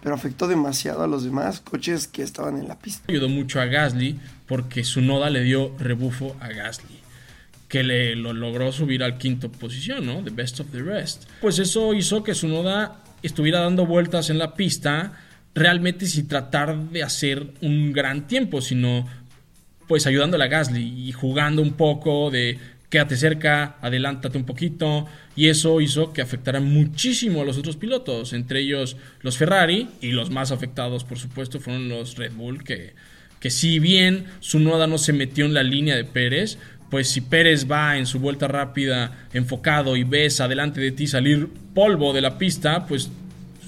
pero 0.05 0.13
afectó 0.13 0.47
demasiado 0.47 1.01
a 1.01 1.07
los 1.07 1.23
demás 1.23 1.61
coches 1.61 2.07
que 2.07 2.21
estaban 2.21 2.59
en 2.59 2.67
la 2.67 2.77
pista. 2.77 3.03
Ayudó 3.07 3.27
mucho 3.27 3.59
a 3.59 3.65
Gasly 3.65 4.19
porque 4.45 4.83
su 4.83 5.01
noda 5.01 5.31
le 5.31 5.41
dio 5.41 5.75
rebufo 5.79 6.35
a 6.39 6.49
Gasly, 6.49 6.99
que 7.67 7.81
le 7.81 8.15
lo 8.15 8.31
logró 8.31 8.71
subir 8.71 9.01
al 9.01 9.17
quinto 9.17 9.51
posición, 9.51 10.05
¿no? 10.05 10.23
The 10.23 10.29
best 10.29 10.59
of 10.59 10.67
the 10.71 10.83
rest. 10.83 11.23
Pues 11.41 11.57
eso 11.57 11.95
hizo 11.95 12.23
que 12.23 12.35
su 12.35 12.47
noda 12.47 13.01
estuviera 13.23 13.61
dando 13.61 13.87
vueltas 13.87 14.29
en 14.29 14.37
la 14.37 14.53
pista, 14.53 15.13
realmente 15.55 16.05
sin 16.05 16.27
tratar 16.27 16.77
de 16.77 17.01
hacer 17.01 17.55
un 17.61 17.91
gran 17.91 18.27
tiempo, 18.27 18.61
sino 18.61 19.07
pues 19.87 20.05
ayudándole 20.05 20.43
a 20.43 20.49
Gasly 20.49 21.07
y 21.07 21.13
jugando 21.13 21.63
un 21.63 21.73
poco 21.73 22.29
de 22.29 22.59
quédate 22.95 23.17
cerca, 23.17 23.75
adelántate 23.81 24.37
un 24.37 24.45
poquito, 24.45 25.05
y 25.35 25.49
eso 25.49 25.81
hizo 25.81 26.13
que 26.13 26.21
afectara 26.21 26.61
muchísimo 26.61 27.41
a 27.41 27.43
los 27.43 27.57
otros 27.57 27.75
pilotos, 27.75 28.31
entre 28.31 28.61
ellos 28.61 28.95
los 29.19 29.37
Ferrari, 29.37 29.89
y 29.99 30.13
los 30.13 30.29
más 30.29 30.53
afectados, 30.53 31.03
por 31.03 31.19
supuesto, 31.19 31.59
fueron 31.59 31.89
los 31.89 32.15
Red 32.15 32.31
Bull, 32.31 32.63
que, 32.63 32.95
que 33.41 33.49
si 33.49 33.79
bien 33.79 34.27
su 34.39 34.59
noda 34.59 34.87
no 34.87 34.97
se 34.97 35.11
metió 35.11 35.43
en 35.43 35.53
la 35.53 35.63
línea 35.63 35.97
de 35.97 36.05
Pérez, 36.05 36.57
pues 36.89 37.09
si 37.09 37.19
Pérez 37.19 37.69
va 37.69 37.97
en 37.97 38.05
su 38.05 38.19
vuelta 38.19 38.47
rápida 38.47 39.27
enfocado 39.33 39.97
y 39.97 40.05
ves 40.05 40.39
adelante 40.39 40.79
de 40.79 40.93
ti 40.93 41.05
salir 41.05 41.49
polvo 41.73 42.13
de 42.13 42.21
la 42.21 42.37
pista, 42.37 42.85
pues 42.87 43.09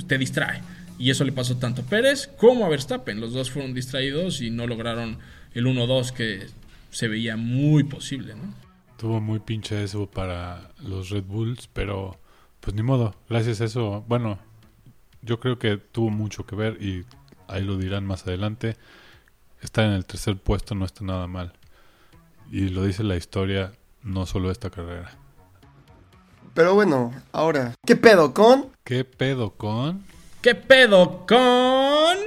te 0.07 0.17
distrae. 0.17 0.61
Y 0.97 1.09
eso 1.09 1.25
le 1.25 1.33
pasó 1.33 1.57
tanto 1.57 1.81
a 1.81 1.85
Pérez 1.85 2.29
como 2.37 2.65
a 2.65 2.69
Verstappen. 2.69 3.19
Los 3.19 3.33
dos 3.33 3.51
fueron 3.51 3.73
distraídos 3.73 4.39
y 4.39 4.51
no 4.51 4.67
lograron 4.67 5.17
el 5.53 5.65
1-2 5.65 6.13
que 6.13 6.45
se 6.91 7.09
veía 7.09 7.35
muy 7.35 7.83
posible, 7.83 8.33
¿no? 8.33 8.66
Tuvo 8.97 9.21
muy 9.21 9.39
pinche 9.39 9.83
eso 9.83 10.09
para 10.09 10.71
los 10.79 11.09
Red 11.09 11.23
Bulls, 11.23 11.67
pero 11.71 12.19
pues 12.59 12.75
ni 12.75 12.81
modo, 12.81 13.15
gracias 13.29 13.61
a 13.61 13.65
eso, 13.65 14.03
bueno, 14.07 14.39
yo 15.21 15.39
creo 15.39 15.59
que 15.59 15.77
tuvo 15.77 16.09
mucho 16.09 16.45
que 16.45 16.55
ver 16.55 16.81
y 16.81 17.05
ahí 17.47 17.63
lo 17.63 17.77
dirán 17.77 18.05
más 18.05 18.25
adelante. 18.27 18.75
Estar 19.61 19.85
en 19.85 19.91
el 19.91 20.05
tercer 20.05 20.37
puesto 20.37 20.75
no 20.75 20.85
está 20.85 21.03
nada 21.03 21.27
mal. 21.27 21.53
Y 22.51 22.69
lo 22.69 22.83
dice 22.83 23.03
la 23.03 23.15
historia, 23.15 23.73
no 24.03 24.25
solo 24.25 24.51
esta 24.51 24.69
carrera. 24.69 25.11
Pero 26.53 26.73
bueno, 26.73 27.13
ahora, 27.31 27.75
¿qué 27.85 27.95
pedo 27.95 28.33
con? 28.33 28.71
¿Qué 28.83 29.05
pedo 29.05 29.51
con? 29.51 30.03
¿Qué 30.41 30.55
pedo 30.55 31.25
con? 31.27 32.17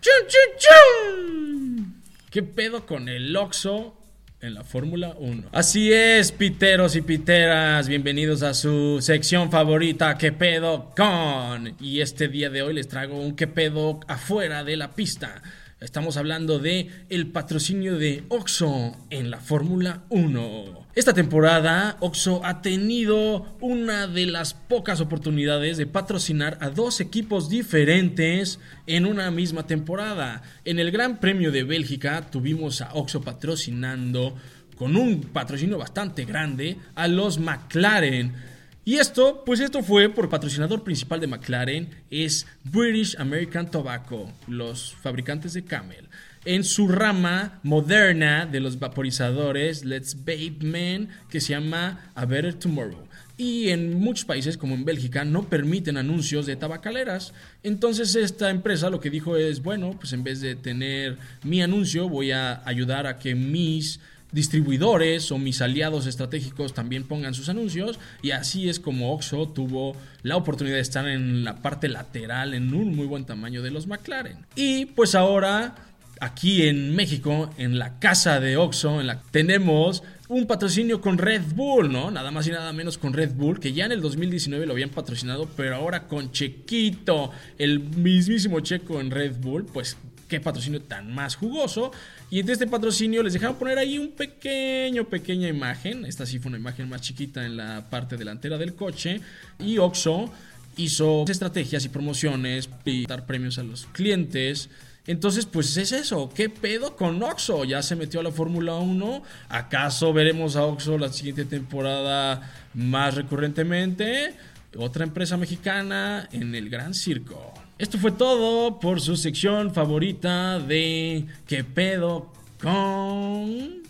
¡Chun, 0.00 0.26
chun, 0.28 0.58
chun! 0.58 2.02
¿Qué 2.30 2.42
pedo 2.42 2.84
con 2.86 3.08
el 3.08 3.34
Oxo 3.36 3.94
en 4.42 4.54
la 4.54 4.64
Fórmula 4.64 5.14
1? 5.18 5.50
Así 5.52 5.92
es, 5.92 6.32
piteros 6.32 6.96
y 6.96 7.02
piteras, 7.02 7.88
bienvenidos 7.88 8.42
a 8.42 8.54
su 8.54 8.98
sección 9.00 9.50
favorita, 9.52 10.18
¿Qué 10.18 10.32
pedo 10.32 10.92
con? 10.96 11.76
Y 11.80 12.00
este 12.00 12.26
día 12.26 12.50
de 12.50 12.62
hoy 12.62 12.74
les 12.74 12.88
traigo 12.88 13.18
un 13.18 13.36
¿Qué 13.36 13.46
pedo 13.46 14.00
afuera 14.08 14.64
de 14.64 14.76
la 14.76 14.90
pista? 14.90 15.42
Estamos 15.82 16.16
hablando 16.16 16.60
de 16.60 16.90
el 17.08 17.26
patrocinio 17.26 17.98
de 17.98 18.22
Oxo 18.28 18.96
en 19.10 19.32
la 19.32 19.40
Fórmula 19.40 20.04
1. 20.10 20.86
Esta 20.94 21.12
temporada 21.12 21.96
Oxo 21.98 22.40
ha 22.44 22.62
tenido 22.62 23.56
una 23.60 24.06
de 24.06 24.26
las 24.26 24.54
pocas 24.54 25.00
oportunidades 25.00 25.78
de 25.78 25.86
patrocinar 25.86 26.56
a 26.60 26.70
dos 26.70 27.00
equipos 27.00 27.48
diferentes 27.48 28.60
en 28.86 29.06
una 29.06 29.32
misma 29.32 29.66
temporada. 29.66 30.42
En 30.64 30.78
el 30.78 30.92
Gran 30.92 31.18
Premio 31.18 31.50
de 31.50 31.64
Bélgica 31.64 32.30
tuvimos 32.30 32.80
a 32.80 32.94
Oxo 32.94 33.20
patrocinando 33.20 34.36
con 34.76 34.96
un 34.96 35.20
patrocinio 35.20 35.78
bastante 35.78 36.24
grande 36.24 36.76
a 36.94 37.08
los 37.08 37.40
McLaren 37.40 38.51
y 38.84 38.96
esto, 38.96 39.42
pues 39.44 39.60
esto 39.60 39.82
fue 39.82 40.08
por 40.08 40.28
patrocinador 40.28 40.82
principal 40.82 41.20
de 41.20 41.26
McLaren, 41.26 41.90
es 42.10 42.46
British 42.64 43.16
American 43.18 43.70
Tobacco, 43.70 44.32
los 44.48 44.94
fabricantes 45.02 45.52
de 45.52 45.64
Camel. 45.64 46.08
En 46.44 46.64
su 46.64 46.88
rama 46.88 47.60
moderna 47.62 48.46
de 48.46 48.58
los 48.58 48.80
vaporizadores, 48.80 49.84
Let's 49.84 50.16
Babe 50.24 50.56
Man, 50.60 51.08
que 51.30 51.40
se 51.40 51.50
llama 51.50 52.10
A 52.16 52.24
Better 52.26 52.54
Tomorrow. 52.54 53.06
Y 53.36 53.70
en 53.70 53.98
muchos 53.98 54.24
países, 54.24 54.56
como 54.56 54.74
en 54.74 54.84
Bélgica, 54.84 55.24
no 55.24 55.48
permiten 55.48 55.96
anuncios 55.96 56.46
de 56.46 56.56
tabacaleras. 56.56 57.32
Entonces 57.62 58.14
esta 58.16 58.50
empresa 58.50 58.90
lo 58.90 59.00
que 59.00 59.10
dijo 59.10 59.36
es, 59.36 59.62
bueno, 59.62 59.96
pues 59.98 60.12
en 60.12 60.24
vez 60.24 60.40
de 60.40 60.56
tener 60.56 61.18
mi 61.44 61.62
anuncio, 61.62 62.08
voy 62.08 62.32
a 62.32 62.62
ayudar 62.66 63.06
a 63.06 63.18
que 63.18 63.34
mis 63.34 64.00
distribuidores 64.32 65.30
o 65.30 65.38
mis 65.38 65.60
aliados 65.62 66.06
estratégicos 66.06 66.74
también 66.74 67.04
pongan 67.04 67.34
sus 67.34 67.48
anuncios 67.48 67.98
y 68.22 68.32
así 68.32 68.68
es 68.68 68.80
como 68.80 69.12
Oxo 69.14 69.48
tuvo 69.48 69.94
la 70.22 70.36
oportunidad 70.36 70.76
de 70.76 70.82
estar 70.82 71.06
en 71.06 71.44
la 71.44 71.56
parte 71.56 71.88
lateral 71.88 72.54
en 72.54 72.74
un 72.74 72.96
muy 72.96 73.06
buen 73.06 73.24
tamaño 73.24 73.62
de 73.62 73.70
los 73.70 73.86
McLaren. 73.86 74.38
Y 74.56 74.86
pues 74.86 75.14
ahora 75.14 75.74
aquí 76.22 76.68
en 76.68 76.94
México, 76.94 77.50
en 77.58 77.78
la 77.78 77.98
casa 77.98 78.38
de 78.38 78.56
Oxo, 78.56 79.00
en 79.00 79.08
la, 79.08 79.20
tenemos 79.32 80.04
un 80.28 80.46
patrocinio 80.46 81.00
con 81.00 81.18
Red 81.18 81.42
Bull, 81.54 81.92
¿no? 81.92 82.10
Nada 82.12 82.30
más 82.30 82.46
y 82.46 82.52
nada 82.52 82.72
menos 82.72 82.96
con 82.96 83.12
Red 83.12 83.32
Bull, 83.32 83.58
que 83.58 83.72
ya 83.72 83.86
en 83.86 83.92
el 83.92 84.00
2019 84.00 84.64
lo 84.66 84.72
habían 84.72 84.90
patrocinado, 84.90 85.48
pero 85.56 85.74
ahora 85.74 86.06
con 86.06 86.30
Chequito, 86.30 87.32
el 87.58 87.80
mismísimo 87.80 88.60
Checo 88.60 89.00
en 89.00 89.10
Red 89.10 89.34
Bull, 89.40 89.66
pues 89.66 89.96
qué 90.32 90.40
patrocinio 90.40 90.80
tan 90.80 91.14
más 91.14 91.36
jugoso. 91.36 91.92
Y 92.30 92.40
entre 92.40 92.54
este 92.54 92.66
patrocinio 92.66 93.22
les 93.22 93.34
dejaron 93.34 93.56
poner 93.56 93.76
ahí 93.76 93.98
un 93.98 94.12
pequeño, 94.12 95.04
pequeña 95.04 95.46
imagen. 95.46 96.06
Esta 96.06 96.24
sí 96.24 96.38
fue 96.38 96.48
una 96.48 96.56
imagen 96.56 96.88
más 96.88 97.02
chiquita 97.02 97.44
en 97.44 97.58
la 97.58 97.90
parte 97.90 98.16
delantera 98.16 98.56
del 98.56 98.74
coche. 98.74 99.20
Y 99.58 99.76
Oxo 99.76 100.32
hizo 100.78 101.26
estrategias 101.28 101.84
y 101.84 101.90
promociones 101.90 102.70
y 102.86 103.04
dar 103.04 103.26
premios 103.26 103.58
a 103.58 103.62
los 103.62 103.84
clientes. 103.92 104.70
Entonces, 105.06 105.44
pues 105.44 105.76
es 105.76 105.92
eso. 105.92 106.30
¿Qué 106.34 106.48
pedo 106.48 106.96
con 106.96 107.22
Oxo? 107.22 107.64
Ya 107.64 107.82
se 107.82 107.94
metió 107.94 108.20
a 108.20 108.22
la 108.22 108.30
Fórmula 108.30 108.76
1. 108.76 109.22
¿Acaso 109.50 110.14
veremos 110.14 110.56
a 110.56 110.64
Oxo 110.64 110.96
la 110.96 111.12
siguiente 111.12 111.44
temporada 111.44 112.50
más 112.72 113.16
recurrentemente? 113.16 114.34
Otra 114.78 115.04
empresa 115.04 115.36
mexicana 115.36 116.26
en 116.32 116.54
el 116.54 116.70
Gran 116.70 116.94
Circo. 116.94 117.52
Esto 117.78 117.98
fue 117.98 118.12
todo 118.12 118.78
por 118.78 119.00
su 119.00 119.16
sección 119.16 119.72
favorita 119.74 120.58
de 120.58 121.26
¿Qué 121.46 121.64
pedo 121.64 122.32
con? 122.60 123.82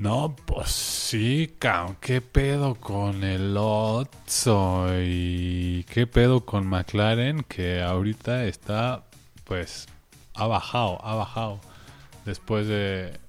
No, 0.00 0.34
pues 0.46 0.70
sí, 0.70 1.56
¿qué 2.00 2.22
pedo 2.22 2.74
con 2.74 3.22
el 3.22 3.54
Otso? 3.58 4.86
¿Y 4.98 5.84
qué 5.92 6.06
pedo 6.06 6.46
con 6.46 6.66
McLaren? 6.66 7.42
Que 7.42 7.82
ahorita 7.82 8.46
está, 8.46 9.04
pues, 9.44 9.88
ha 10.32 10.46
bajado, 10.46 11.04
ha 11.04 11.16
bajado. 11.16 11.60
Después 12.24 12.66
de 12.66 13.20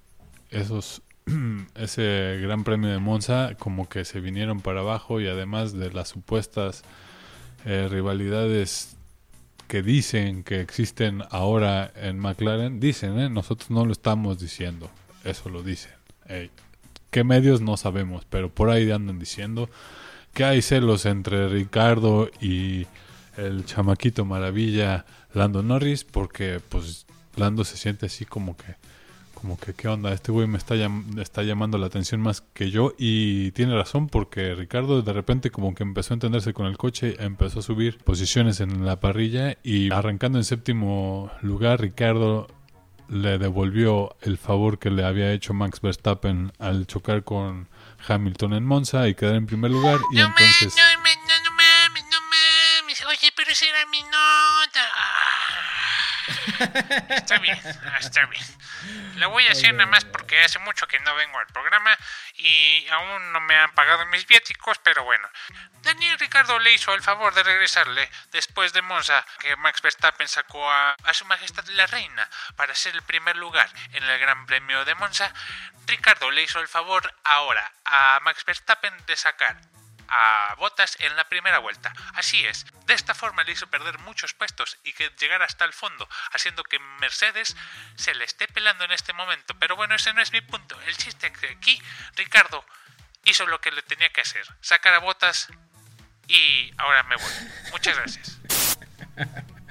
esos 0.50 1.02
ese 1.76 2.40
gran 2.42 2.64
premio 2.64 2.90
de 2.90 3.00
Monza 3.00 3.56
como 3.60 3.88
que 3.90 4.06
se 4.06 4.20
vinieron 4.20 4.62
para 4.62 4.82
abajo 4.82 5.22
y 5.22 5.28
además 5.28 5.74
de 5.74 5.92
las 5.92 6.10
supuestas 6.10 6.84
eh, 7.66 7.88
rivalidades 7.90 8.96
que 9.68 9.82
dicen 9.82 10.44
que 10.44 10.60
existen 10.60 11.24
ahora 11.30 11.92
en 11.96 12.20
McLaren, 12.20 12.80
dicen, 12.80 13.20
¿eh? 13.20 13.30
nosotros 13.30 13.70
no 13.70 13.86
lo 13.86 13.94
estamos 13.94 14.40
diciendo, 14.40 14.90
eso 15.24 15.50
lo 15.50 15.64
dicen. 15.64 15.94
¿Qué 17.10 17.24
medios? 17.24 17.62
No 17.62 17.78
sabemos, 17.78 18.26
pero 18.30 18.50
por 18.50 18.70
ahí 18.70 18.90
andan 18.90 19.20
diciendo 19.20 19.70
que 20.34 20.46
hay 20.46 20.62
celos 20.62 21.06
entre 21.06 21.50
Ricardo 21.50 22.30
y 22.40 22.88
el 23.38 23.66
chamaquito 23.66 24.26
maravilla 24.26 25.06
Lando 25.34 25.64
Norris, 25.64 26.04
porque 26.04 26.62
pues 26.70 27.06
Lando 27.36 27.64
se 27.64 27.78
siente 27.78 28.06
así 28.06 28.26
como 28.26 28.56
que 28.56 28.76
como 29.42 29.60
que 29.60 29.74
qué 29.74 29.88
onda, 29.88 30.14
este 30.14 30.32
güey 30.32 30.46
me 30.46 30.60
está, 30.60 30.76
está 31.20 31.42
llamando 31.42 31.80
la 31.80 31.88
atención 31.88 32.22
más 32.22 32.42
que 32.54 32.70
yo 32.70 32.94
y 33.00 33.50
tiene 33.54 33.74
razón 33.74 34.08
porque 34.08 34.54
Ricardo 34.54 35.02
de 35.02 35.14
repente 35.14 35.50
como 35.50 35.74
que 35.74 35.82
empezó 35.82 36.14
a 36.14 36.16
entenderse 36.16 36.54
con 36.54 36.68
el 36.68 36.78
coche, 36.78 37.16
empezó 37.18 37.60
a 37.60 37.64
subir 37.64 37.98
posiciones 38.04 38.60
en 38.60 38.86
la 38.86 39.00
parrilla 39.00 39.58
y 39.64 39.92
arrancando 39.92 40.38
en 40.38 40.44
séptimo 40.44 41.32
lugar 41.42 41.82
Ricardo 41.82 42.48
le 43.10 43.40
devolvió 43.40 44.16
el 44.22 44.38
favor 44.38 44.78
que 44.78 44.92
le 44.92 45.04
había 45.04 45.34
hecho 45.34 45.56
Max 45.56 45.82
Verstappen 45.82 46.54
al 46.60 46.86
chocar 46.86 47.24
con 47.24 47.68
Hamilton 48.08 48.54
en 48.54 48.64
Monza 48.64 49.08
y 49.08 49.16
quedar 49.16 49.34
en 49.34 49.48
primer 49.48 49.72
lugar 49.72 49.98
y 50.14 50.20
entonces... 50.20 50.76
oye, 53.08 53.34
pero 53.36 53.50
esa 53.50 53.66
era 53.66 53.86
mi 53.88 54.04
nota. 54.04 54.88
Está 57.16 57.40
bien, 57.40 57.58
está 58.00 58.26
bien. 58.28 58.61
Lo 59.16 59.30
voy 59.30 59.48
a 59.48 59.52
hacer 59.52 59.74
nada 59.74 59.90
más 59.90 60.06
porque 60.06 60.42
hace 60.42 60.60
mucho 60.60 60.88
que 60.88 61.00
no 61.00 61.16
vengo 61.16 61.38
al 61.40 61.48
programa 61.48 61.98
y 62.36 62.88
aún 62.90 63.34
no 63.34 63.40
me 63.42 63.56
han 63.56 63.72
pagado 63.74 64.06
mis 64.08 64.26
viáticos, 64.28 64.80
pero 64.80 65.04
bueno. 65.04 65.28
Daniel 65.82 66.20
Ricardo 66.20 66.60
le 66.60 66.74
hizo 66.74 66.94
el 66.94 67.02
favor 67.02 67.34
de 67.34 67.44
regresarle 67.44 68.10
después 68.32 68.72
de 68.74 68.82
Monza, 68.82 69.26
que 69.40 69.56
Max 69.56 69.82
Verstappen 69.82 70.28
sacó 70.28 70.70
a, 70.72 70.92
a 70.92 71.14
su 71.14 71.26
majestad 71.26 71.66
la 71.70 71.88
reina 71.88 72.30
para 72.56 72.76
ser 72.76 72.96
el 72.96 73.02
primer 73.02 73.36
lugar 73.36 73.70
en 73.94 74.04
el 74.04 74.20
Gran 74.20 74.46
Premio 74.46 74.86
de 74.86 74.96
Monza. 74.96 75.34
Ricardo 75.88 76.30
le 76.32 76.44
hizo 76.44 76.60
el 76.60 76.68
favor 76.68 77.14
ahora 77.24 77.72
a 77.86 78.20
Max 78.22 78.46
Verstappen 78.46 78.94
de 79.06 79.18
sacar 79.18 79.58
a 80.12 80.56
Botas 80.58 80.98
en 81.00 81.16
la 81.16 81.24
primera 81.28 81.60
vuelta. 81.60 81.94
Así 82.16 82.46
es, 82.46 82.66
de 82.86 82.94
esta 82.94 83.16
forma 83.16 83.44
le 83.44 83.54
hizo 83.54 83.68
perder 83.68 83.98
muchos 84.00 84.34
puestos 84.34 84.78
y 84.84 84.94
que 84.94 85.10
llegara 85.18 85.46
hasta 85.46 85.66
el 85.66 85.74
fondo, 85.74 86.08
haciendo 86.34 86.64
que 86.64 86.80
Mercedes 87.00 87.56
se 87.96 88.14
le 88.14 88.26
esté 88.26 88.48
pelando 88.48 88.84
en 88.84 88.92
este 88.92 89.14
momento. 89.14 89.56
Pero 89.58 89.76
bueno, 89.76 89.96
ese 89.96 90.14
no 90.14 90.22
es 90.22 90.32
mi 90.32 90.42
punto. 90.42 90.80
El 90.82 90.98
chiste 90.98 91.28
es 91.28 91.38
que 91.38 91.48
aquí 91.48 91.82
Ricardo 92.16 92.64
hizo 93.24 93.46
lo 93.48 93.62
que 93.62 93.72
le 93.72 93.82
tenía 93.84 94.10
que 94.10 94.22
hacer, 94.22 94.46
sacar 94.60 94.94
a 94.94 95.00
Botas 95.00 95.48
y 96.28 96.74
ahora 96.78 97.04
me 97.04 97.16
voy. 97.16 97.34
Muchas 97.72 97.96
gracias. 97.96 98.38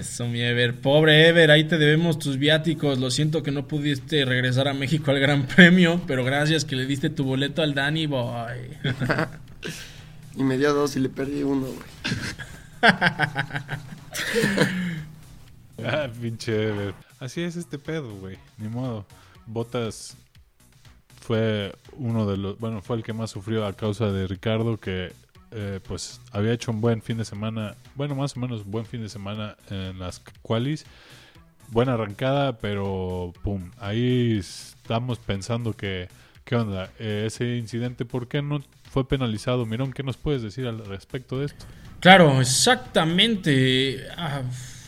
Eso, 0.00 0.26
mi 0.26 0.40
Ever. 0.40 0.80
Pobre 0.80 1.28
Ever, 1.28 1.50
ahí 1.50 1.64
te 1.64 1.76
debemos 1.76 2.18
tus 2.18 2.38
viáticos. 2.38 2.98
Lo 2.98 3.10
siento 3.10 3.42
que 3.42 3.50
no 3.50 3.68
pudiste 3.68 4.24
regresar 4.24 4.66
a 4.66 4.72
México 4.72 5.10
al 5.10 5.20
Gran 5.20 5.46
Premio, 5.46 6.00
pero 6.06 6.24
gracias 6.24 6.64
que 6.64 6.74
le 6.74 6.86
diste 6.86 7.10
tu 7.10 7.24
boleto 7.24 7.60
al 7.60 7.74
Danny 7.74 8.06
Boy. 8.06 8.78
y 10.36 10.42
me 10.42 10.56
dio 10.56 10.72
dos 10.72 10.96
y 10.96 11.00
le 11.00 11.10
perdí 11.10 11.42
uno, 11.42 11.66
güey. 11.66 11.86
ah, 15.84 16.08
pinche 16.18 16.68
Ever. 16.68 16.94
Así 17.18 17.42
es 17.42 17.56
este 17.56 17.78
pedo, 17.78 18.14
güey. 18.16 18.38
Ni 18.56 18.68
modo. 18.68 19.04
Botas 19.44 20.16
fue 21.20 21.74
uno 21.98 22.24
de 22.24 22.38
los. 22.38 22.58
Bueno, 22.58 22.80
fue 22.80 22.96
el 22.96 23.02
que 23.02 23.12
más 23.12 23.30
sufrió 23.30 23.66
a 23.66 23.74
causa 23.74 24.10
de 24.10 24.26
Ricardo, 24.26 24.78
que 24.78 25.12
eh, 25.52 25.80
pues 25.86 26.20
había 26.32 26.52
hecho 26.52 26.70
un 26.70 26.80
buen 26.80 27.02
fin 27.02 27.18
de 27.18 27.24
semana, 27.24 27.74
bueno, 27.94 28.14
más 28.14 28.36
o 28.36 28.40
menos 28.40 28.64
buen 28.64 28.86
fin 28.86 29.02
de 29.02 29.08
semana 29.08 29.56
en 29.70 29.98
las 29.98 30.20
qualis. 30.42 30.84
Buena 31.68 31.94
arrancada, 31.94 32.58
pero 32.58 33.32
pum, 33.42 33.70
ahí 33.78 34.38
estamos 34.38 35.18
pensando 35.18 35.72
que, 35.72 36.08
¿qué 36.44 36.56
onda? 36.56 36.90
Eh, 36.98 37.24
ese 37.26 37.56
incidente, 37.56 38.04
¿por 38.04 38.26
qué 38.28 38.42
no 38.42 38.62
fue 38.90 39.06
penalizado? 39.06 39.66
Mirón, 39.66 39.92
¿qué 39.92 40.02
nos 40.02 40.16
puedes 40.16 40.42
decir 40.42 40.66
al 40.66 40.84
respecto 40.84 41.38
de 41.38 41.46
esto? 41.46 41.64
Claro, 42.00 42.40
exactamente. 42.40 44.04
Ah, 44.16 44.42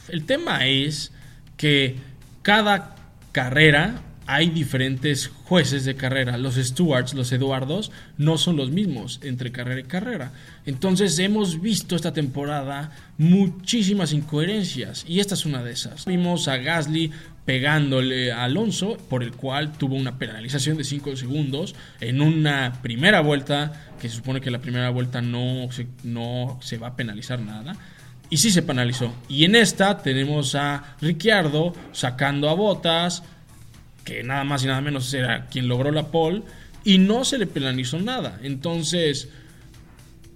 el 0.08 0.24
tema 0.24 0.66
es 0.66 1.12
que 1.56 1.96
cada 2.42 2.96
carrera 3.30 4.00
hay 4.26 4.50
diferentes 4.50 5.28
jueces 5.28 5.84
de 5.84 5.94
carrera. 5.94 6.36
Los 6.38 6.54
stewards, 6.54 7.14
los 7.14 7.32
Eduardos, 7.32 7.90
no 8.18 8.38
son 8.38 8.56
los 8.56 8.70
mismos 8.70 9.20
entre 9.22 9.52
carrera 9.52 9.80
y 9.80 9.84
carrera. 9.84 10.32
Entonces 10.66 11.18
hemos 11.18 11.60
visto 11.60 11.96
esta 11.96 12.12
temporada 12.12 12.92
muchísimas 13.18 14.12
incoherencias 14.12 15.04
y 15.08 15.20
esta 15.20 15.34
es 15.34 15.44
una 15.44 15.62
de 15.62 15.72
esas. 15.72 16.06
Vimos 16.06 16.48
a 16.48 16.56
Gasly 16.58 17.10
pegándole 17.44 18.32
a 18.32 18.44
Alonso, 18.44 18.96
por 19.08 19.22
el 19.22 19.32
cual 19.32 19.72
tuvo 19.72 19.96
una 19.96 20.18
penalización 20.18 20.76
de 20.76 20.84
5 20.84 21.16
segundos 21.16 21.74
en 22.00 22.20
una 22.20 22.80
primera 22.82 23.20
vuelta, 23.20 23.90
que 24.00 24.08
se 24.08 24.16
supone 24.16 24.40
que 24.40 24.50
la 24.50 24.60
primera 24.60 24.90
vuelta 24.90 25.20
no 25.20 25.68
no 26.04 26.58
se 26.62 26.78
va 26.78 26.88
a 26.88 26.96
penalizar 26.96 27.40
nada. 27.40 27.76
Y 28.30 28.38
sí 28.38 28.50
se 28.50 28.62
penalizó. 28.62 29.12
Y 29.28 29.44
en 29.44 29.56
esta 29.56 29.98
tenemos 29.98 30.54
a 30.54 30.96
Ricciardo 31.00 31.74
sacando 31.92 32.48
a 32.48 32.54
Botas, 32.54 33.22
que 34.04 34.22
nada 34.22 34.44
más 34.44 34.64
y 34.64 34.66
nada 34.66 34.80
menos 34.80 35.12
era 35.14 35.46
quien 35.46 35.68
logró 35.68 35.90
la 35.90 36.08
pole, 36.08 36.42
y 36.84 36.98
no 36.98 37.24
se 37.24 37.38
le 37.38 37.46
penalizó 37.46 38.00
nada. 38.00 38.40
Entonces, 38.42 39.28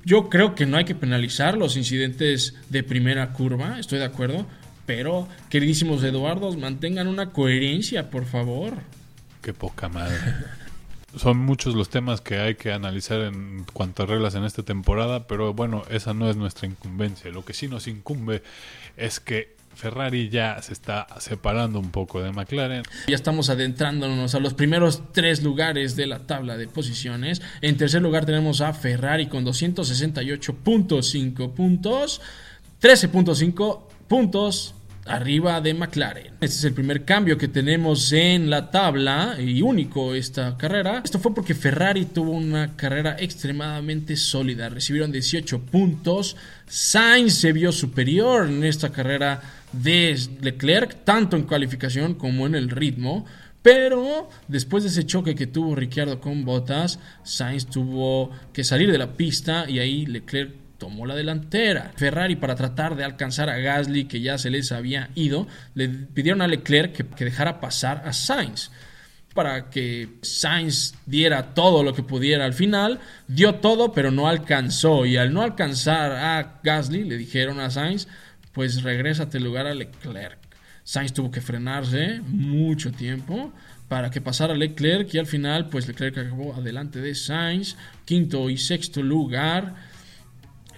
yo 0.04 0.28
creo 0.28 0.54
que 0.54 0.66
no 0.66 0.76
hay 0.76 0.84
que 0.84 0.94
penalizar 0.94 1.56
los 1.56 1.76
incidentes 1.76 2.54
de 2.68 2.82
primera 2.82 3.32
curva, 3.32 3.78
estoy 3.78 3.98
de 3.98 4.04
acuerdo, 4.04 4.46
pero, 4.86 5.26
queridísimos 5.50 6.02
Eduardos, 6.04 6.56
mantengan 6.56 7.08
una 7.08 7.30
coherencia, 7.32 8.08
por 8.08 8.24
favor. 8.24 8.74
Qué 9.42 9.52
poca 9.52 9.88
madre. 9.88 10.16
Son 11.16 11.38
muchos 11.38 11.74
los 11.74 11.88
temas 11.88 12.20
que 12.20 12.38
hay 12.38 12.54
que 12.56 12.72
analizar 12.72 13.20
en 13.22 13.64
cuanto 13.72 14.02
a 14.02 14.06
reglas 14.06 14.34
en 14.34 14.44
esta 14.44 14.62
temporada, 14.62 15.26
pero 15.26 15.54
bueno, 15.54 15.82
esa 15.90 16.14
no 16.14 16.30
es 16.30 16.36
nuestra 16.36 16.68
incumbencia. 16.68 17.30
Lo 17.30 17.44
que 17.44 17.54
sí 17.54 17.68
nos 17.68 17.88
incumbe 17.88 18.42
es 18.96 19.18
que 19.18 19.55
Ferrari 19.76 20.28
ya 20.30 20.60
se 20.62 20.72
está 20.72 21.06
separando 21.20 21.78
un 21.78 21.90
poco 21.90 22.22
de 22.22 22.32
McLaren. 22.32 22.82
Ya 23.06 23.14
estamos 23.14 23.50
adentrándonos 23.50 24.34
a 24.34 24.40
los 24.40 24.54
primeros 24.54 25.02
tres 25.12 25.42
lugares 25.42 25.96
de 25.96 26.06
la 26.06 26.20
tabla 26.20 26.56
de 26.56 26.66
posiciones. 26.66 27.42
En 27.60 27.76
tercer 27.76 28.00
lugar 28.00 28.24
tenemos 28.24 28.62
a 28.62 28.72
Ferrari 28.72 29.28
con 29.28 29.44
268.5 29.44 31.52
puntos. 31.52 32.22
13.5 32.80 33.82
puntos 34.08 34.74
arriba 35.06 35.60
de 35.60 35.74
McLaren. 35.74 36.34
Este 36.40 36.46
es 36.46 36.64
el 36.64 36.74
primer 36.74 37.04
cambio 37.04 37.38
que 37.38 37.48
tenemos 37.48 38.12
en 38.12 38.50
la 38.50 38.70
tabla 38.70 39.36
y 39.38 39.62
único 39.62 40.14
esta 40.14 40.56
carrera. 40.56 41.02
Esto 41.04 41.18
fue 41.18 41.34
porque 41.34 41.54
Ferrari 41.54 42.06
tuvo 42.06 42.32
una 42.32 42.76
carrera 42.76 43.16
extremadamente 43.18 44.16
sólida. 44.16 44.68
Recibieron 44.68 45.12
18 45.12 45.60
puntos. 45.62 46.36
Sainz 46.66 47.34
se 47.34 47.52
vio 47.52 47.72
superior 47.72 48.46
en 48.48 48.64
esta 48.64 48.90
carrera 48.90 49.40
de 49.72 50.18
Leclerc, 50.40 51.04
tanto 51.04 51.36
en 51.36 51.44
cualificación 51.44 52.14
como 52.14 52.46
en 52.46 52.54
el 52.54 52.70
ritmo. 52.70 53.24
Pero 53.62 54.28
después 54.46 54.84
de 54.84 54.90
ese 54.90 55.06
choque 55.06 55.34
que 55.34 55.48
tuvo 55.48 55.74
Ricciardo 55.74 56.20
con 56.20 56.44
Bottas, 56.44 57.00
Sainz 57.24 57.66
tuvo 57.66 58.30
que 58.52 58.62
salir 58.62 58.92
de 58.92 58.98
la 58.98 59.12
pista 59.14 59.68
y 59.68 59.80
ahí 59.80 60.06
Leclerc 60.06 60.65
tomó 60.78 61.06
la 61.06 61.14
delantera. 61.14 61.92
Ferrari 61.96 62.36
para 62.36 62.54
tratar 62.54 62.96
de 62.96 63.04
alcanzar 63.04 63.48
a 63.50 63.58
Gasly 63.58 64.04
que 64.04 64.20
ya 64.20 64.38
se 64.38 64.50
les 64.50 64.72
había 64.72 65.10
ido, 65.14 65.46
le 65.74 65.88
pidieron 65.88 66.42
a 66.42 66.48
Leclerc 66.48 67.14
que, 67.14 67.24
dejara 67.24 67.60
pasar 67.60 68.02
a 68.04 68.12
Sainz 68.12 68.70
para 69.34 69.68
que 69.68 70.08
Sainz 70.22 70.94
diera 71.04 71.52
todo 71.54 71.82
lo 71.82 71.92
que 71.92 72.02
pudiera 72.02 72.46
al 72.46 72.54
final, 72.54 73.00
dio 73.28 73.56
todo 73.56 73.92
pero 73.92 74.10
no 74.10 74.28
alcanzó 74.28 75.04
y 75.04 75.18
al 75.18 75.32
no 75.34 75.42
alcanzar 75.42 76.12
a 76.12 76.60
Gasly 76.62 77.04
le 77.04 77.18
dijeron 77.18 77.60
a 77.60 77.70
Sainz 77.70 78.08
pues 78.52 78.82
regrésate 78.82 79.36
el 79.36 79.44
lugar 79.44 79.66
a 79.66 79.74
Leclerc. 79.74 80.38
Sainz 80.82 81.12
tuvo 81.12 81.30
que 81.30 81.42
frenarse 81.42 82.20
mucho 82.22 82.92
tiempo 82.92 83.52
para 83.88 84.10
que 84.10 84.20
pasara 84.20 84.54
Leclerc 84.54 85.12
y 85.14 85.18
al 85.18 85.26
final 85.26 85.68
pues 85.68 85.86
Leclerc 85.86 86.16
acabó 86.18 86.54
adelante 86.54 87.00
de 87.00 87.14
Sainz, 87.14 87.76
quinto 88.04 88.48
y 88.48 88.56
sexto 88.56 89.02
lugar. 89.02 89.74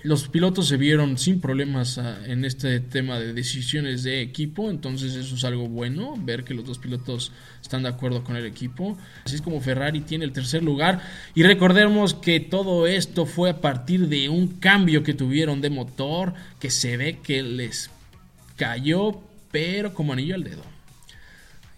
Los 0.09 0.27
pilotos 0.27 0.69
se 0.69 0.79
vieron 0.79 1.19
sin 1.19 1.39
problemas 1.39 1.99
ah, 1.99 2.17
en 2.25 2.47
este 2.47 2.81
tema 2.81 3.19
de 3.19 3.35
decisiones 3.35 4.05
de 4.05 4.23
equipo, 4.23 4.71
entonces 4.71 5.15
eso 5.15 5.35
es 5.35 5.45
algo 5.45 5.69
bueno, 5.69 6.15
ver 6.17 6.45
que 6.45 6.55
los 6.55 6.65
dos 6.65 6.79
pilotos 6.79 7.31
están 7.61 7.83
de 7.83 7.91
acuerdo 7.91 8.25
con 8.25 8.35
el 8.35 8.47
equipo. 8.47 8.97
Así 9.27 9.35
es 9.35 9.43
como 9.43 9.61
Ferrari 9.61 10.01
tiene 10.01 10.25
el 10.25 10.33
tercer 10.33 10.63
lugar 10.63 11.03
y 11.35 11.43
recordemos 11.43 12.15
que 12.15 12.41
todo 12.41 12.87
esto 12.87 13.27
fue 13.27 13.51
a 13.51 13.61
partir 13.61 14.09
de 14.09 14.31
un 14.31 14.49
cambio 14.49 15.03
que 15.03 15.13
tuvieron 15.13 15.61
de 15.61 15.69
motor 15.69 16.33
que 16.59 16.71
se 16.71 16.97
ve 16.97 17.19
que 17.23 17.43
les 17.43 17.91
cayó 18.57 19.21
pero 19.51 19.93
como 19.93 20.15
anillo 20.15 20.37
al 20.37 20.45
dedo. 20.45 20.63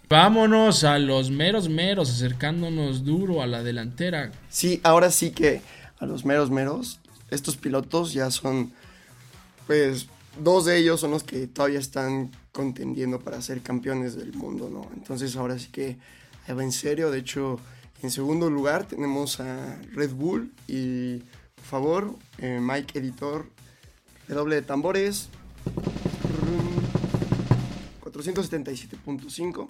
Vámonos 0.08 0.84
a 0.84 1.00
los 1.00 1.32
meros 1.32 1.68
meros, 1.68 2.08
acercándonos 2.08 3.04
duro 3.04 3.42
a 3.42 3.48
la 3.48 3.64
delantera. 3.64 4.30
Sí, 4.48 4.80
ahora 4.84 5.10
sí 5.10 5.32
que 5.32 5.62
a 5.98 6.06
los 6.06 6.24
meros 6.24 6.48
meros 6.52 7.00
estos 7.30 7.56
pilotos 7.56 8.12
ya 8.12 8.30
son, 8.30 8.72
pues, 9.66 10.08
dos 10.38 10.64
de 10.64 10.78
ellos 10.78 11.00
son 11.00 11.10
los 11.12 11.24
que 11.24 11.46
todavía 11.46 11.78
están 11.78 12.30
contendiendo 12.52 13.20
para 13.20 13.40
ser 13.42 13.62
campeones 13.62 14.16
del 14.16 14.32
mundo, 14.32 14.68
¿no? 14.70 14.88
Entonces 14.94 15.36
ahora 15.36 15.58
sí 15.58 15.68
que 15.70 15.98
va 16.52 16.62
en 16.62 16.72
serio. 16.72 17.10
De 17.10 17.18
hecho, 17.18 17.58
en 18.02 18.10
segundo 18.10 18.50
lugar 18.50 18.86
tenemos 18.86 19.40
a 19.40 19.80
Red 19.92 20.12
Bull 20.12 20.52
y, 20.66 21.18
por 21.54 21.64
favor, 21.64 22.16
eh, 22.38 22.58
Mike 22.60 22.98
Editor, 22.98 23.46
redoble 24.28 24.56
de 24.56 24.62
tambores, 24.62 25.28
477.5, 28.00 29.68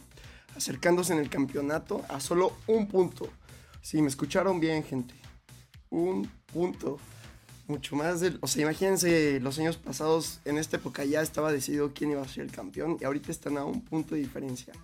acercándose 0.56 1.12
en 1.12 1.18
el 1.18 1.28
campeonato 1.28 2.04
a 2.08 2.20
solo 2.20 2.56
un 2.66 2.88
punto. 2.88 3.28
Si 3.82 4.00
me 4.00 4.08
escucharon 4.08 4.60
bien, 4.60 4.84
gente, 4.84 5.14
un 5.90 6.30
punto 6.52 6.98
mucho 7.70 7.96
más 7.96 8.20
del... 8.20 8.38
O 8.42 8.46
sea, 8.46 8.62
imagínense 8.62 9.40
los 9.40 9.58
años 9.58 9.76
pasados, 9.76 10.40
en 10.44 10.58
esta 10.58 10.76
época 10.76 11.04
ya 11.04 11.22
estaba 11.22 11.52
decidido 11.52 11.92
quién 11.94 12.10
iba 12.10 12.22
a 12.22 12.28
ser 12.28 12.44
el 12.44 12.52
campeón 12.52 12.98
y 13.00 13.04
ahorita 13.04 13.30
están 13.30 13.56
a 13.56 13.64
un 13.64 13.80
punto 13.80 14.14
de 14.14 14.20
diferencia 14.20 14.74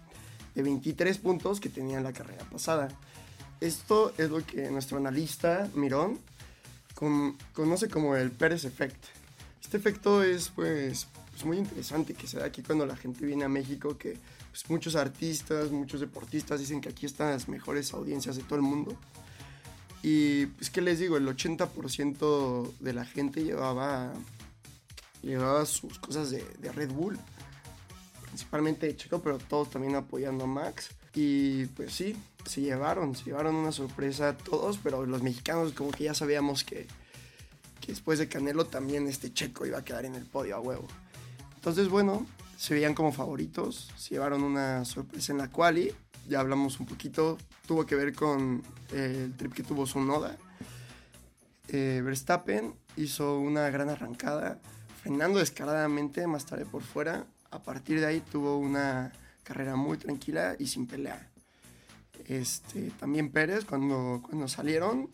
de 0.54 0.62
23 0.62 1.18
puntos 1.18 1.60
que 1.60 1.68
tenían 1.68 2.02
la 2.02 2.12
carrera 2.12 2.44
pasada. 2.50 2.88
Esto 3.60 4.12
es 4.16 4.30
lo 4.30 4.44
que 4.44 4.70
nuestro 4.70 4.98
analista 4.98 5.68
Mirón 5.74 6.18
conoce 7.52 7.88
como 7.88 8.16
el 8.16 8.30
Pérez 8.30 8.64
Effect. 8.64 9.04
Este 9.62 9.76
efecto 9.76 10.22
es 10.22 10.48
pues, 10.48 11.08
pues, 11.30 11.44
muy 11.44 11.58
interesante 11.58 12.14
que 12.14 12.26
se 12.26 12.38
da 12.38 12.46
aquí 12.46 12.62
cuando 12.62 12.86
la 12.86 12.96
gente 12.96 13.26
viene 13.26 13.44
a 13.44 13.48
México, 13.48 13.98
que 13.98 14.16
pues, 14.50 14.68
muchos 14.70 14.96
artistas, 14.96 15.70
muchos 15.70 16.00
deportistas 16.00 16.60
dicen 16.60 16.80
que 16.80 16.88
aquí 16.88 17.04
están 17.04 17.30
las 17.30 17.48
mejores 17.48 17.92
audiencias 17.92 18.36
de 18.36 18.42
todo 18.42 18.56
el 18.56 18.62
mundo. 18.62 18.96
Y 20.08 20.46
pues, 20.46 20.70
¿qué 20.70 20.80
les 20.82 21.00
digo? 21.00 21.16
El 21.16 21.26
80% 21.26 22.74
de 22.78 22.92
la 22.92 23.04
gente 23.04 23.42
llevaba, 23.42 24.12
llevaba 25.20 25.66
sus 25.66 25.98
cosas 25.98 26.30
de, 26.30 26.44
Red 26.72 26.92
Bull. 26.92 27.18
Principalmente 28.28 28.86
de 28.86 28.94
Checo, 28.94 29.20
pero 29.20 29.38
todos 29.38 29.68
también 29.68 29.96
apoyando 29.96 30.44
a 30.44 30.46
Max. 30.46 30.90
Y 31.12 31.66
pues 31.66 31.92
sí, 31.92 32.14
se 32.44 32.60
llevaron, 32.60 33.16
se 33.16 33.24
llevaron 33.24 33.56
una 33.56 33.72
sorpresa 33.72 34.36
todos, 34.36 34.78
pero 34.78 35.04
los 35.06 35.24
mexicanos 35.24 35.72
como 35.72 35.90
que 35.90 36.04
ya 36.04 36.14
sabíamos 36.14 36.62
que, 36.62 36.86
que 37.80 37.88
después 37.88 38.20
de 38.20 38.28
Canelo 38.28 38.66
también 38.66 39.08
este 39.08 39.32
Checo 39.32 39.66
iba 39.66 39.78
a 39.78 39.84
quedar 39.84 40.04
en 40.04 40.14
el 40.14 40.24
podio 40.24 40.54
a 40.54 40.60
huevo. 40.60 40.86
Entonces, 41.56 41.88
bueno, 41.88 42.24
se 42.56 42.74
veían 42.74 42.94
como 42.94 43.10
favoritos, 43.10 43.90
se 43.96 44.10
llevaron 44.10 44.44
una 44.44 44.84
sorpresa 44.84 45.32
en 45.32 45.38
la 45.38 45.50
quali 45.50 45.92
ya 46.28 46.40
hablamos 46.40 46.80
un 46.80 46.86
poquito, 46.86 47.38
tuvo 47.66 47.86
que 47.86 47.94
ver 47.94 48.14
con 48.14 48.62
eh, 48.92 49.22
el 49.24 49.36
trip 49.36 49.52
que 49.52 49.62
tuvo 49.62 49.86
su 49.86 50.00
Noda. 50.00 50.36
Eh, 51.68 52.00
Verstappen 52.04 52.74
hizo 52.96 53.38
una 53.38 53.68
gran 53.70 53.88
arrancada, 53.88 54.60
frenando 55.02 55.38
descaradamente 55.38 56.26
más 56.26 56.46
tarde 56.46 56.64
por 56.66 56.82
fuera. 56.82 57.26
A 57.50 57.62
partir 57.62 58.00
de 58.00 58.06
ahí 58.06 58.20
tuvo 58.20 58.58
una 58.58 59.12
carrera 59.42 59.76
muy 59.76 59.98
tranquila 59.98 60.56
y 60.58 60.66
sin 60.66 60.86
pelea. 60.86 61.30
Este, 62.26 62.90
también 62.98 63.30
Pérez, 63.30 63.64
cuando, 63.64 64.20
cuando 64.22 64.48
salieron, 64.48 65.08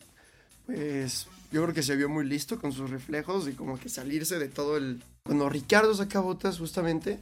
pues 0.65 1.27
yo 1.51 1.61
creo 1.63 1.73
que 1.73 1.83
se 1.83 1.95
vio 1.95 2.09
muy 2.09 2.25
listo 2.25 2.59
con 2.59 2.71
sus 2.71 2.89
reflejos 2.89 3.47
y 3.47 3.53
como 3.53 3.79
que 3.79 3.89
salirse 3.89 4.39
de 4.39 4.47
todo 4.47 4.77
el... 4.77 5.03
Cuando 5.23 5.49
Ricardo 5.49 5.93
saca 5.93 6.19
botas 6.19 6.57
justamente, 6.57 7.19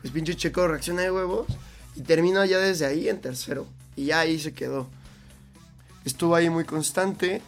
pues 0.00 0.12
pinche 0.12 0.36
Checo 0.36 0.68
reacciona 0.68 1.02
de 1.02 1.10
huevos 1.10 1.46
y 1.94 2.02
terminó 2.02 2.44
ya 2.44 2.58
desde 2.58 2.86
ahí 2.86 3.08
en 3.08 3.20
tercero. 3.20 3.66
Y 3.96 4.06
ya 4.06 4.20
ahí 4.20 4.38
se 4.38 4.52
quedó. 4.52 4.88
Estuvo 6.04 6.34
ahí 6.34 6.50
muy 6.50 6.64
constante. 6.64 7.42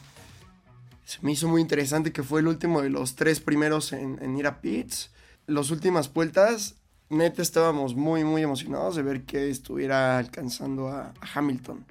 se 1.04 1.18
me 1.22 1.32
hizo 1.32 1.48
muy 1.48 1.60
interesante 1.60 2.12
que 2.12 2.22
fue 2.22 2.40
el 2.40 2.48
último 2.48 2.82
de 2.82 2.90
los 2.90 3.14
tres 3.14 3.40
primeros 3.40 3.92
en, 3.92 4.18
en 4.22 4.36
ir 4.36 4.46
a 4.46 4.60
pits. 4.60 5.10
Las 5.46 5.70
últimas 5.70 6.12
vueltas, 6.12 6.74
neta 7.10 7.42
estábamos 7.42 7.94
muy, 7.94 8.24
muy 8.24 8.42
emocionados 8.42 8.96
de 8.96 9.02
ver 9.02 9.22
que 9.22 9.50
estuviera 9.50 10.18
alcanzando 10.18 10.88
a, 10.88 11.12
a 11.20 11.38
Hamilton. 11.38 11.84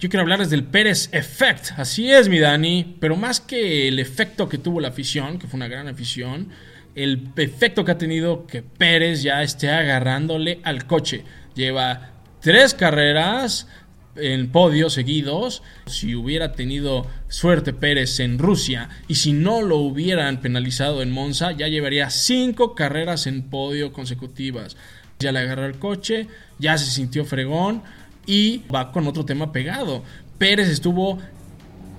Yo 0.00 0.08
quiero 0.08 0.22
hablarles 0.22 0.50
del 0.50 0.64
Pérez 0.64 1.08
Effect. 1.12 1.78
Así 1.78 2.10
es, 2.10 2.28
mi 2.28 2.38
Dani. 2.40 2.96
Pero 3.00 3.16
más 3.16 3.40
que 3.40 3.88
el 3.88 3.98
efecto 4.00 4.48
que 4.48 4.58
tuvo 4.58 4.80
la 4.80 4.88
afición, 4.88 5.38
que 5.38 5.46
fue 5.46 5.56
una 5.56 5.68
gran 5.68 5.86
afición, 5.86 6.48
el 6.94 7.32
efecto 7.36 7.84
que 7.84 7.92
ha 7.92 7.98
tenido 7.98 8.46
que 8.46 8.62
Pérez 8.62 9.22
ya 9.22 9.42
esté 9.42 9.70
agarrándole 9.70 10.60
al 10.64 10.86
coche. 10.86 11.24
Lleva 11.54 12.10
tres 12.40 12.74
carreras 12.74 13.68
en 14.16 14.50
podio 14.50 14.90
seguidos. 14.90 15.62
Si 15.86 16.14
hubiera 16.14 16.52
tenido 16.52 17.06
suerte 17.28 17.72
Pérez 17.72 18.20
en 18.20 18.38
Rusia 18.38 18.88
y 19.08 19.16
si 19.16 19.32
no 19.32 19.62
lo 19.62 19.78
hubieran 19.78 20.40
penalizado 20.40 21.02
en 21.02 21.10
Monza, 21.10 21.52
ya 21.52 21.68
llevaría 21.68 22.10
cinco 22.10 22.74
carreras 22.74 23.26
en 23.26 23.42
podio 23.42 23.92
consecutivas. 23.92 24.76
Ya 25.18 25.32
le 25.32 25.40
agarró 25.40 25.66
el 25.66 25.78
coche, 25.78 26.28
ya 26.58 26.76
se 26.76 26.90
sintió 26.90 27.24
fregón 27.24 27.82
y 28.26 28.62
va 28.72 28.92
con 28.92 29.06
otro 29.06 29.24
tema 29.24 29.52
pegado. 29.52 30.02
Pérez 30.38 30.68
estuvo 30.68 31.18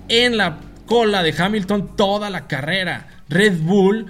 en 0.08 0.36
la 0.36 0.60
cola 0.86 1.22
de 1.22 1.34
Hamilton 1.36 1.96
toda 1.96 2.30
la 2.30 2.46
carrera. 2.46 3.08
Red 3.28 3.58
Bull 3.60 4.06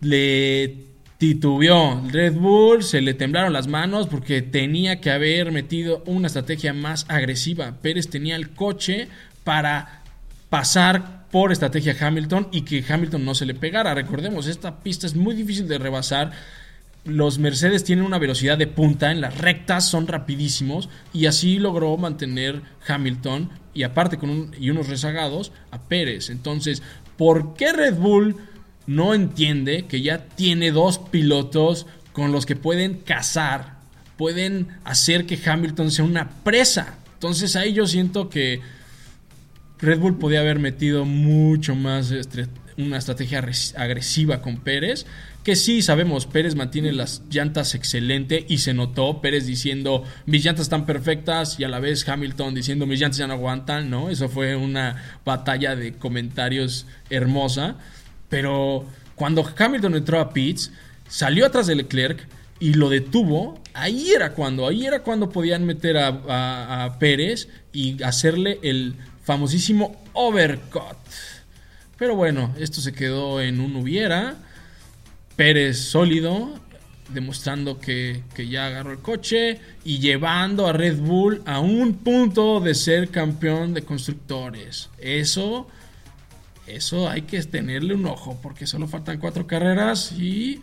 le 0.00 0.89
titubeó. 1.20 2.02
Red 2.10 2.32
Bull 2.32 2.82
se 2.82 3.02
le 3.02 3.12
temblaron 3.12 3.52
las 3.52 3.66
manos 3.66 4.06
porque 4.06 4.40
tenía 4.40 5.02
que 5.02 5.10
haber 5.10 5.52
metido 5.52 6.02
una 6.06 6.28
estrategia 6.28 6.72
más 6.72 7.04
agresiva. 7.10 7.76
Pérez 7.82 8.08
tenía 8.08 8.36
el 8.36 8.48
coche 8.48 9.06
para 9.44 10.02
pasar 10.48 11.26
por 11.30 11.52
estrategia 11.52 11.94
Hamilton 12.00 12.48
y 12.52 12.62
que 12.62 12.82
Hamilton 12.88 13.22
no 13.22 13.34
se 13.34 13.44
le 13.44 13.54
pegara. 13.54 13.92
Recordemos, 13.92 14.46
esta 14.46 14.82
pista 14.82 15.06
es 15.06 15.14
muy 15.14 15.34
difícil 15.34 15.68
de 15.68 15.76
rebasar. 15.76 16.32
Los 17.04 17.38
Mercedes 17.38 17.84
tienen 17.84 18.06
una 18.06 18.18
velocidad 18.18 18.56
de 18.56 18.66
punta, 18.66 19.12
en 19.12 19.20
las 19.20 19.36
rectas 19.36 19.86
son 19.86 20.06
rapidísimos 20.06 20.88
y 21.12 21.26
así 21.26 21.58
logró 21.58 21.94
mantener 21.98 22.62
Hamilton 22.88 23.50
y 23.74 23.82
aparte 23.82 24.16
con 24.16 24.54
y 24.58 24.70
unos 24.70 24.88
rezagados 24.88 25.52
a 25.70 25.82
Pérez. 25.82 26.30
Entonces, 26.30 26.82
¿por 27.18 27.52
qué 27.52 27.74
Red 27.74 27.96
Bull 27.96 28.36
no 28.86 29.14
entiende 29.14 29.86
que 29.86 30.02
ya 30.02 30.26
tiene 30.26 30.70
dos 30.70 30.98
pilotos 30.98 31.86
con 32.12 32.32
los 32.32 32.46
que 32.46 32.56
pueden 32.56 32.94
cazar, 32.94 33.78
pueden 34.16 34.68
hacer 34.84 35.26
que 35.26 35.38
Hamilton 35.42 35.90
sea 35.90 36.04
una 36.04 36.30
presa. 36.42 36.98
Entonces 37.14 37.56
ahí 37.56 37.72
yo 37.72 37.86
siento 37.86 38.28
que 38.28 38.60
Red 39.78 39.98
Bull 39.98 40.18
podía 40.18 40.40
haber 40.40 40.58
metido 40.58 41.04
mucho 41.04 41.74
más 41.74 42.12
una 42.76 42.98
estrategia 42.98 43.44
agresiva 43.76 44.42
con 44.42 44.58
Pérez. 44.58 45.06
Que 45.44 45.56
sí, 45.56 45.80
sabemos, 45.80 46.26
Pérez 46.26 46.54
mantiene 46.54 46.92
las 46.92 47.22
llantas 47.30 47.74
excelente 47.74 48.44
y 48.46 48.58
se 48.58 48.74
notó 48.74 49.22
Pérez 49.22 49.46
diciendo 49.46 50.04
mis 50.26 50.44
llantas 50.44 50.64
están 50.64 50.84
perfectas 50.84 51.58
y 51.58 51.64
a 51.64 51.68
la 51.68 51.80
vez 51.80 52.06
Hamilton 52.06 52.54
diciendo 52.54 52.86
mis 52.86 53.00
llantas 53.00 53.18
ya 53.18 53.26
no 53.26 53.34
aguantan, 53.34 53.88
¿no? 53.88 54.10
Eso 54.10 54.28
fue 54.28 54.54
una 54.54 55.20
batalla 55.24 55.76
de 55.76 55.94
comentarios 55.94 56.86
hermosa. 57.08 57.78
Pero 58.30 58.86
cuando 59.14 59.46
Hamilton 59.54 59.96
entró 59.96 60.18
a 60.18 60.32
Pitts, 60.32 60.72
salió 61.06 61.44
atrás 61.44 61.66
de 61.66 61.74
Leclerc 61.74 62.26
y 62.58 62.72
lo 62.74 62.88
detuvo, 62.88 63.60
ahí 63.74 64.12
era 64.12 64.32
cuando, 64.32 64.66
ahí 64.66 64.86
era 64.86 65.02
cuando 65.02 65.28
podían 65.28 65.66
meter 65.66 65.98
a, 65.98 66.96
Pérez 66.98 67.48
y 67.72 68.02
hacerle 68.02 68.58
el 68.62 68.94
famosísimo 69.24 70.00
overcut. 70.14 70.96
Pero 71.98 72.16
bueno, 72.16 72.54
esto 72.58 72.80
se 72.80 72.92
quedó 72.92 73.42
en 73.42 73.60
un 73.60 73.76
hubiera. 73.76 74.36
Pérez 75.36 75.78
sólido, 75.78 76.58
demostrando 77.08 77.78
que, 77.78 78.22
que, 78.34 78.48
ya 78.48 78.66
agarró 78.66 78.92
el 78.92 79.00
coche 79.00 79.58
y 79.84 79.98
llevando 79.98 80.66
a 80.66 80.72
Red 80.72 80.98
Bull 80.98 81.42
a 81.46 81.60
un 81.60 81.94
punto 81.94 82.60
de 82.60 82.74
ser 82.74 83.08
campeón 83.08 83.74
de 83.74 83.82
constructores. 83.82 84.90
Eso 84.98 85.66
eso 86.76 87.08
hay 87.08 87.22
que 87.22 87.42
tenerle 87.42 87.94
un 87.94 88.06
ojo 88.06 88.38
porque 88.42 88.66
solo 88.66 88.86
faltan 88.88 89.18
cuatro 89.18 89.46
carreras 89.46 90.12
y 90.12 90.60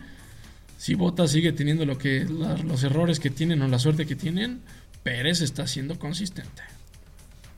si 0.76 0.94
Bottas 0.94 1.32
sigue 1.32 1.52
teniendo 1.52 1.84
lo 1.84 1.98
que 1.98 2.24
los 2.24 2.82
errores 2.84 3.18
que 3.20 3.30
tienen 3.30 3.62
o 3.62 3.68
la 3.68 3.78
suerte 3.78 4.06
que 4.06 4.16
tienen, 4.16 4.62
Pérez 5.02 5.40
está 5.40 5.66
siendo 5.66 5.98
consistente. 5.98 6.62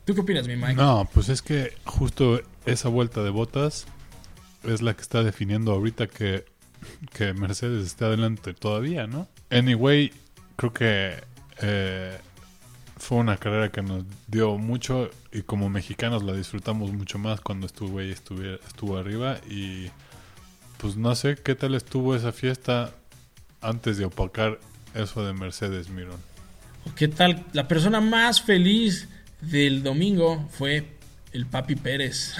¿Tú 0.05 0.15
qué 0.15 0.21
opinas, 0.21 0.47
mi 0.47 0.55
Mike? 0.55 0.73
No, 0.73 1.07
pues 1.13 1.29
es 1.29 1.41
que 1.41 1.73
justo 1.85 2.41
esa 2.65 2.89
vuelta 2.89 3.23
de 3.23 3.29
Botas 3.29 3.85
es 4.63 4.81
la 4.81 4.95
que 4.95 5.01
está 5.01 5.23
definiendo 5.23 5.71
ahorita 5.71 6.07
que, 6.07 6.45
que 7.13 7.33
Mercedes 7.33 7.85
está 7.85 8.05
adelante 8.05 8.53
todavía, 8.53 9.05
¿no? 9.05 9.27
Anyway, 9.51 10.11
creo 10.55 10.73
que 10.73 11.23
eh, 11.61 12.17
fue 13.01 13.17
una 13.17 13.37
carrera 13.37 13.71
que 13.71 13.81
nos 13.81 14.03
dio 14.27 14.57
mucho 14.59 15.09
y 15.33 15.41
como 15.41 15.69
mexicanos 15.69 16.21
la 16.23 16.33
disfrutamos 16.33 16.93
mucho 16.93 17.17
más 17.17 17.41
cuando 17.41 17.65
estuvo 17.65 17.97
ahí, 17.97 18.11
estuvo 18.11 18.95
arriba 18.95 19.39
y 19.49 19.87
pues 20.77 20.95
no 20.97 21.15
sé 21.15 21.35
qué 21.35 21.55
tal 21.55 21.73
estuvo 21.73 22.15
esa 22.15 22.31
fiesta 22.31 22.91
antes 23.59 23.97
de 23.97 24.05
opacar 24.05 24.59
eso 24.93 25.25
de 25.25 25.33
Mercedes 25.33 25.89
Miron. 25.89 26.19
¿Qué 26.95 27.07
tal? 27.07 27.43
La 27.53 27.67
persona 27.67 28.01
más 28.01 28.39
feliz 28.39 29.09
del 29.41 29.81
domingo 29.81 30.47
fue 30.51 30.85
el 31.33 31.47
Papi 31.47 31.75
Pérez. 31.77 32.35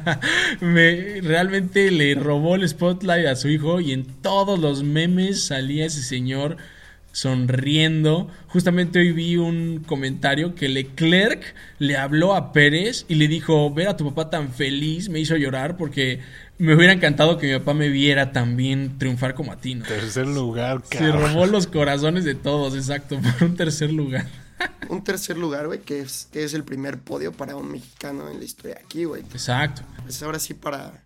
Me, 0.60 1.20
realmente 1.20 1.90
le 1.90 2.14
robó 2.14 2.54
el 2.54 2.66
spotlight 2.66 3.26
a 3.26 3.36
su 3.36 3.48
hijo 3.48 3.78
y 3.80 3.92
en 3.92 4.04
todos 4.04 4.58
los 4.58 4.82
memes 4.82 5.44
salía 5.44 5.84
ese 5.84 6.02
señor 6.02 6.56
sonriendo. 7.18 8.28
Justamente 8.46 9.00
hoy 9.00 9.12
vi 9.12 9.36
un 9.36 9.82
comentario 9.84 10.54
que 10.54 10.68
Leclerc 10.68 11.54
le 11.78 11.96
habló 11.96 12.36
a 12.36 12.52
Pérez 12.52 13.06
y 13.08 13.16
le 13.16 13.26
dijo, 13.26 13.72
ver 13.74 13.88
a 13.88 13.96
tu 13.96 14.04
papá 14.04 14.30
tan 14.30 14.52
feliz 14.52 15.08
me 15.08 15.18
hizo 15.18 15.36
llorar 15.36 15.76
porque 15.76 16.20
me 16.58 16.76
hubiera 16.76 16.92
encantado 16.92 17.36
que 17.36 17.48
mi 17.48 17.58
papá 17.58 17.74
me 17.74 17.88
viera 17.88 18.30
también 18.30 18.98
triunfar 18.98 19.34
como 19.34 19.52
a 19.52 19.56
ti. 19.56 19.74
Tercer 19.76 20.28
lugar, 20.28 20.82
Se 20.90 21.10
robó 21.10 21.46
los 21.46 21.66
corazones 21.66 22.24
de 22.24 22.36
todos, 22.36 22.76
exacto, 22.76 23.18
por 23.38 23.48
un 23.48 23.56
tercer 23.56 23.92
lugar. 23.92 24.26
un 24.88 25.02
tercer 25.02 25.36
lugar, 25.36 25.66
güey, 25.66 25.80
que 25.80 26.00
es, 26.00 26.28
que 26.32 26.44
es 26.44 26.54
el 26.54 26.62
primer 26.62 26.98
podio 26.98 27.32
para 27.32 27.56
un 27.56 27.72
mexicano 27.72 28.28
en 28.30 28.38
la 28.38 28.44
historia 28.44 28.78
aquí, 28.84 29.04
güey. 29.04 29.22
Exacto. 29.22 29.82
Pues 30.02 30.22
ahora 30.22 30.38
sí 30.38 30.54
para 30.54 31.04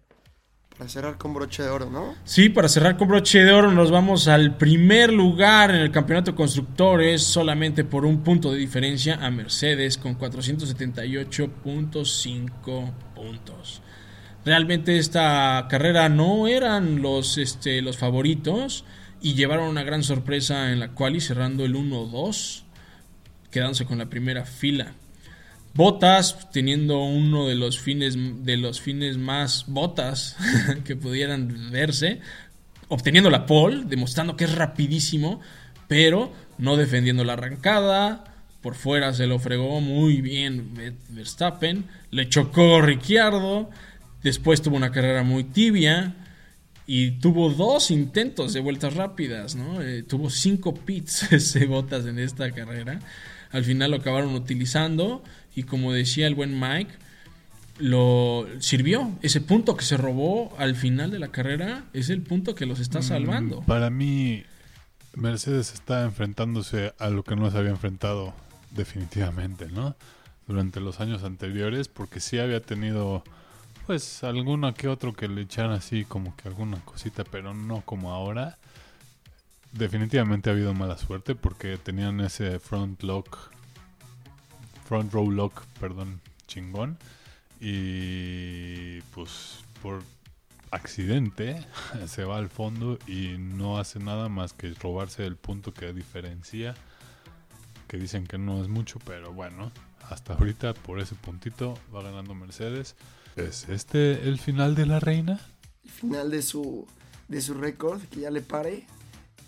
para 0.83 0.91
cerrar 0.91 1.17
con 1.17 1.33
broche 1.33 1.63
de 1.63 1.69
oro, 1.69 1.89
¿no? 1.89 2.17
Sí, 2.25 2.49
para 2.49 2.69
cerrar 2.69 2.97
con 2.97 3.07
broche 3.07 3.45
de 3.45 3.53
oro 3.53 3.71
nos 3.71 3.93
vamos 3.93 4.27
al 4.27 4.57
primer 4.57 5.13
lugar 5.13 5.71
en 5.71 5.77
el 5.77 5.93
campeonato 5.93 6.35
constructores, 6.35 7.23
solamente 7.23 7.85
por 7.85 8.05
un 8.05 8.25
punto 8.25 8.51
de 8.51 8.59
diferencia 8.59 9.25
a 9.25 9.31
Mercedes 9.31 9.97
con 9.97 10.19
478.5 10.19 12.93
puntos. 13.15 13.81
Realmente 14.45 14.99
esta 14.99 15.69
carrera 15.71 16.09
no 16.09 16.49
eran 16.49 17.01
los, 17.01 17.39
este, 17.39 17.81
los 17.81 17.97
favoritos 17.97 18.85
y 19.21 19.35
llevaron 19.35 19.69
una 19.69 19.85
gran 19.85 20.03
sorpresa 20.03 20.73
en 20.73 20.81
la 20.81 20.89
cual 20.89 21.15
y 21.15 21.21
cerrando 21.21 21.65
el 21.65 21.77
1-2, 21.77 22.65
quedándose 23.53 23.85
con 23.85 23.99
la 23.99 24.07
primera 24.07 24.45
fila. 24.45 24.95
Botas 25.75 26.51
teniendo 26.53 27.03
uno 27.03 27.49
de 27.49 27.55
los 27.55 27.81
fines 27.81 28.17
de 28.45 28.59
los 28.59 28.81
fines 28.81 29.17
más 29.17 29.65
botas 29.69 30.37
que 30.85 30.97
pudieran 30.97 31.71
verse, 31.71 32.21
obteniendo 32.89 33.31
la 33.31 33.47
pole, 33.47 33.85
demostrando 33.87 34.37
que 34.37 34.45
es 34.45 34.55
rapidísimo, 34.55 35.41
pero 35.89 36.33
no 36.59 36.77
defendiendo 36.77 37.25
la 37.25 37.35
arrancada. 37.35 38.25
Por 38.61 38.75
fuera 38.75 39.13
se 39.13 39.27
lo 39.27 39.39
fregó 39.39 39.81
muy 39.81 40.21
bien 40.21 40.75
Verstappen, 41.09 41.87
le 42.11 42.29
chocó 42.29 42.81
Ricciardo, 42.81 43.71
después 44.23 44.63
tuvo 44.63 44.77
una 44.77 44.93
carrera 44.93 45.25
muy 45.25 45.43
tibia 45.43 46.15
y 46.87 47.13
tuvo 47.13 47.51
dos 47.51 47.91
intentos 47.91 48.53
de 48.53 48.61
vueltas 48.61 48.95
rápidas, 48.95 49.55
¿no? 49.55 49.81
Eh, 49.81 50.03
tuvo 50.03 50.31
cinco 50.31 50.75
pits 50.75 51.33
ese 51.33 51.67
Botas 51.67 52.05
en 52.07 52.19
esta 52.19 52.51
carrera. 52.53 53.01
Al 53.51 53.65
final 53.65 53.91
lo 53.91 53.99
acabaron 53.99 54.35
utilizando 54.35 55.23
y 55.55 55.65
como 55.65 55.93
decía 55.93 56.27
el 56.27 56.35
buen 56.35 56.59
Mike, 56.59 56.93
lo 57.79 58.47
sirvió. 58.61 59.13
Ese 59.23 59.41
punto 59.41 59.77
que 59.77 59.85
se 59.85 59.97
robó 59.97 60.55
al 60.59 60.77
final 60.77 61.11
de 61.11 61.19
la 61.19 61.29
carrera 61.29 61.85
es 61.93 62.11
el 62.11 62.23
punto 62.23 62.55
que 62.55 62.67
los 62.67 62.81
está 62.81 63.01
mm, 63.01 63.03
salvando. 63.03 63.61
para 63.63 63.91
mí, 63.91 64.45
Mercedes 65.15 65.73
está 65.75 66.05
enfrentándose 66.05 66.95
a 66.99 67.09
lo 67.09 67.25
que 67.25 67.37
no 67.37 67.51
se 67.51 67.59
había 67.59 67.71
enfrentado 67.71 68.35
definitivamente, 68.71 69.69
¿no? 69.69 69.97
Durante 70.47 70.81
los 70.81 71.01
años 71.01 71.23
anteriores, 71.23 71.89
porque 71.89 72.21
sí 72.21 72.39
había 72.39 72.61
tenido, 72.61 73.23
pues, 73.87 74.25
alguno 74.25 74.73
que 74.75 74.89
otro 74.89 75.13
que 75.13 75.29
le 75.29 75.43
echaran 75.43 75.73
así 75.73 76.05
como 76.05 76.35
que 76.37 76.49
alguna 76.49 76.79
cosita, 76.85 77.25
pero 77.25 77.55
no 77.55 77.83
como 77.83 78.13
ahora. 78.13 78.59
Definitivamente 79.73 80.51
ha 80.51 80.53
habido 80.53 80.75
mala 80.75 80.99
suerte 80.99 81.35
porque 81.35 81.79
tenían 81.79 82.21
ese 82.21 82.59
front 82.59 83.03
lock 83.03 83.51
front 84.93 85.11
row 85.11 85.31
lock, 85.31 85.65
perdón, 85.81 86.21
chingón. 86.47 86.99
y 87.59 89.01
pues 89.15 89.65
por 89.81 90.03
accidente 90.71 91.65
se 92.07 92.25
va 92.25 92.37
al 92.37 92.51
fondo 92.51 92.99
y 93.07 93.39
no 93.39 93.79
hace 93.79 94.01
nada 94.01 94.29
más 94.29 94.53
que 94.53 94.75
robarse 94.75 95.25
el 95.25 95.37
punto 95.37 95.73
que 95.73 95.95
diferencia, 95.95 96.75
que 97.89 97.97
dicen 97.97 98.27
que 98.27 98.37
no 98.37 98.61
es 98.61 98.69
mucho, 98.69 98.99
pero 99.07 99.33
bueno, 99.33 99.73
hasta 100.11 100.35
ahorita 100.35 100.75
por 100.75 101.01
ese 101.01 101.15
puntito 101.15 101.79
va 101.95 102.03
ganando 102.03 102.35
Mercedes. 102.35 102.95
¿Es 103.37 103.71
este 103.71 104.29
el 104.29 104.39
final 104.39 104.75
de 104.75 104.85
la 104.85 105.01
reina? 105.01 105.41
El 105.85 105.91
final 105.91 106.31
de 106.31 106.43
su, 106.43 106.87
de 107.29 107.41
su 107.41 107.55
récord, 107.55 108.03
que 108.11 108.21
ya 108.21 108.31
le 108.31 108.43
pare. 108.43 108.87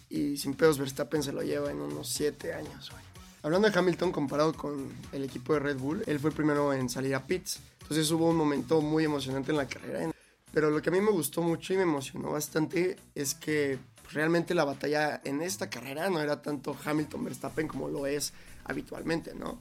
Y 0.08 0.38
sin 0.38 0.54
pedos 0.54 0.78
Verstappen 0.78 1.22
se 1.22 1.32
lo 1.32 1.42
lleva 1.42 1.70
en 1.70 1.82
unos 1.82 2.08
7 2.08 2.54
años, 2.54 2.90
güey. 2.90 3.03
Hablando 3.44 3.68
de 3.68 3.78
Hamilton 3.78 4.10
comparado 4.10 4.54
con 4.54 4.88
el 5.12 5.22
equipo 5.22 5.52
de 5.52 5.58
Red 5.60 5.76
Bull, 5.76 6.02
él 6.06 6.18
fue 6.18 6.30
el 6.30 6.36
primero 6.36 6.72
en 6.72 6.88
salir 6.88 7.14
a 7.14 7.26
pits. 7.26 7.60
Entonces 7.82 8.10
hubo 8.10 8.30
un 8.30 8.36
momento 8.36 8.80
muy 8.80 9.04
emocionante 9.04 9.50
en 9.50 9.58
la 9.58 9.68
carrera. 9.68 10.10
Pero 10.50 10.70
lo 10.70 10.80
que 10.80 10.88
a 10.88 10.92
mí 10.92 11.02
me 11.02 11.10
gustó 11.10 11.42
mucho 11.42 11.74
y 11.74 11.76
me 11.76 11.82
emocionó 11.82 12.30
bastante 12.30 12.96
es 13.14 13.34
que 13.34 13.78
realmente 14.14 14.54
la 14.54 14.64
batalla 14.64 15.20
en 15.24 15.42
esta 15.42 15.68
carrera 15.68 16.08
no 16.08 16.22
era 16.22 16.40
tanto 16.40 16.74
Hamilton-Verstappen 16.86 17.68
como 17.68 17.90
lo 17.90 18.06
es 18.06 18.32
habitualmente, 18.64 19.34
¿no? 19.34 19.58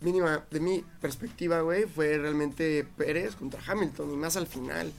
Mínima, 0.00 0.44
de 0.50 0.58
mi 0.58 0.84
perspectiva, 1.00 1.60
güey, 1.60 1.84
fue 1.84 2.18
realmente 2.18 2.84
Pérez 2.96 3.36
contra 3.36 3.60
Hamilton 3.64 4.12
y 4.12 4.16
más 4.16 4.36
al 4.36 4.48
final. 4.48 4.92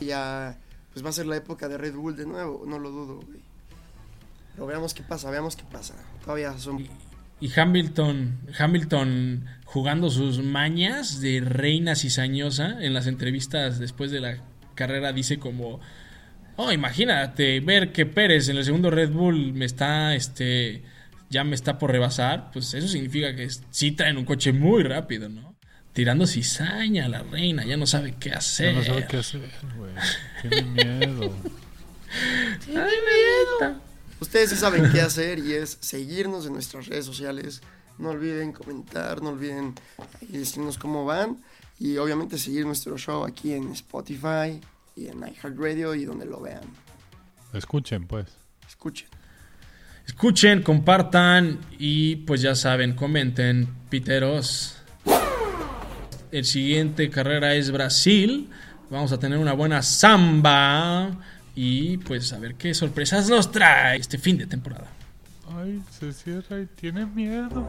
Ya, 0.00 0.58
pues 0.92 1.04
va 1.04 1.10
a 1.10 1.12
ser 1.12 1.26
la 1.26 1.36
época 1.36 1.68
de 1.68 1.78
Red 1.78 1.94
Bull 1.94 2.16
de 2.16 2.26
nuevo, 2.26 2.64
no 2.66 2.80
lo 2.80 2.90
dudo, 2.90 3.20
güey. 3.24 3.40
Pero 4.54 4.66
veamos 4.66 4.92
qué 4.92 5.04
pasa, 5.04 5.30
veamos 5.30 5.54
qué 5.54 5.62
pasa. 5.70 5.94
Todavía 6.24 6.58
son 6.58 6.84
y 7.40 7.50
Hamilton, 7.58 8.38
Hamilton 8.58 9.46
jugando 9.64 10.10
sus 10.10 10.42
mañas 10.42 11.20
de 11.20 11.40
reina 11.40 11.94
cizañosa 11.94 12.78
en 12.80 12.94
las 12.94 13.06
entrevistas 13.06 13.78
después 13.78 14.10
de 14.10 14.20
la 14.20 14.38
carrera 14.74 15.12
dice 15.12 15.38
como, 15.38 15.80
oh, 16.56 16.72
imagínate 16.72 17.60
ver 17.60 17.92
que 17.92 18.06
Pérez 18.06 18.48
en 18.48 18.56
el 18.56 18.64
segundo 18.64 18.90
Red 18.90 19.10
Bull 19.10 19.52
me 19.52 19.64
está, 19.64 20.14
este, 20.14 20.82
ya 21.30 21.44
me 21.44 21.54
está 21.54 21.78
por 21.78 21.92
rebasar, 21.92 22.50
pues 22.52 22.74
eso 22.74 22.88
significa 22.88 23.34
que 23.34 23.48
sí 23.70 23.92
traen 23.92 24.16
un 24.16 24.24
coche 24.24 24.52
muy 24.52 24.82
rápido, 24.82 25.28
¿no? 25.28 25.56
Tirando 25.92 26.26
cizaña 26.26 27.06
a 27.06 27.08
la 27.08 27.22
reina, 27.22 27.64
ya 27.64 27.76
no 27.76 27.86
sabe 27.86 28.14
qué 28.18 28.30
hacer. 28.30 28.72
Ya 28.72 28.78
no 28.78 28.84
sabe 28.84 29.06
qué 29.08 29.16
hacer, 29.16 29.40
güey. 29.76 29.90
Tiene 30.42 30.62
miedo. 30.62 31.34
Tiene 32.64 32.82
miedo. 32.82 33.87
Ustedes 34.20 34.50
sí 34.50 34.56
saben 34.56 34.90
qué 34.90 35.00
hacer 35.00 35.38
y 35.38 35.54
es 35.54 35.78
seguirnos 35.80 36.46
en 36.46 36.52
nuestras 36.52 36.86
redes 36.86 37.04
sociales. 37.04 37.62
No 37.98 38.10
olviden 38.10 38.52
comentar, 38.52 39.22
no 39.22 39.30
olviden 39.30 39.74
decirnos 40.20 40.78
cómo 40.78 41.04
van. 41.04 41.42
Y 41.78 41.96
obviamente 41.98 42.38
seguir 42.38 42.66
nuestro 42.66 42.98
show 42.98 43.24
aquí 43.24 43.52
en 43.52 43.70
Spotify 43.72 44.60
y 44.96 45.06
en 45.06 45.18
iHeartRadio 45.18 45.94
y 45.94 46.04
donde 46.04 46.26
lo 46.26 46.40
vean. 46.40 46.64
Escuchen, 47.52 48.06
pues. 48.06 48.26
Escuchen. 48.66 49.08
Escuchen, 50.06 50.62
compartan 50.62 51.58
y 51.78 52.16
pues 52.16 52.40
ya 52.40 52.54
saben, 52.54 52.94
comenten, 52.94 53.68
piteros. 53.90 54.76
El 56.32 56.44
siguiente 56.44 57.10
carrera 57.10 57.54
es 57.54 57.70
Brasil. 57.70 58.50
Vamos 58.90 59.12
a 59.12 59.18
tener 59.18 59.38
una 59.38 59.52
buena 59.52 59.82
samba. 59.82 61.10
Y 61.60 61.96
pues 61.96 62.32
a 62.32 62.38
ver 62.38 62.54
qué 62.54 62.72
sorpresas 62.72 63.28
nos 63.28 63.50
trae 63.50 63.98
este 63.98 64.16
fin 64.16 64.38
de 64.38 64.46
temporada. 64.46 64.86
Ay, 65.56 65.82
se 65.90 66.12
cierra 66.12 66.60
y 66.60 66.66
tiene 66.66 67.04
miedo. 67.04 67.68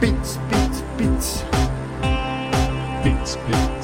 Pits, 0.00 0.40
pits, 0.50 0.84
pits. 0.98 1.44
Pits, 3.04 3.38
pits. 3.46 3.79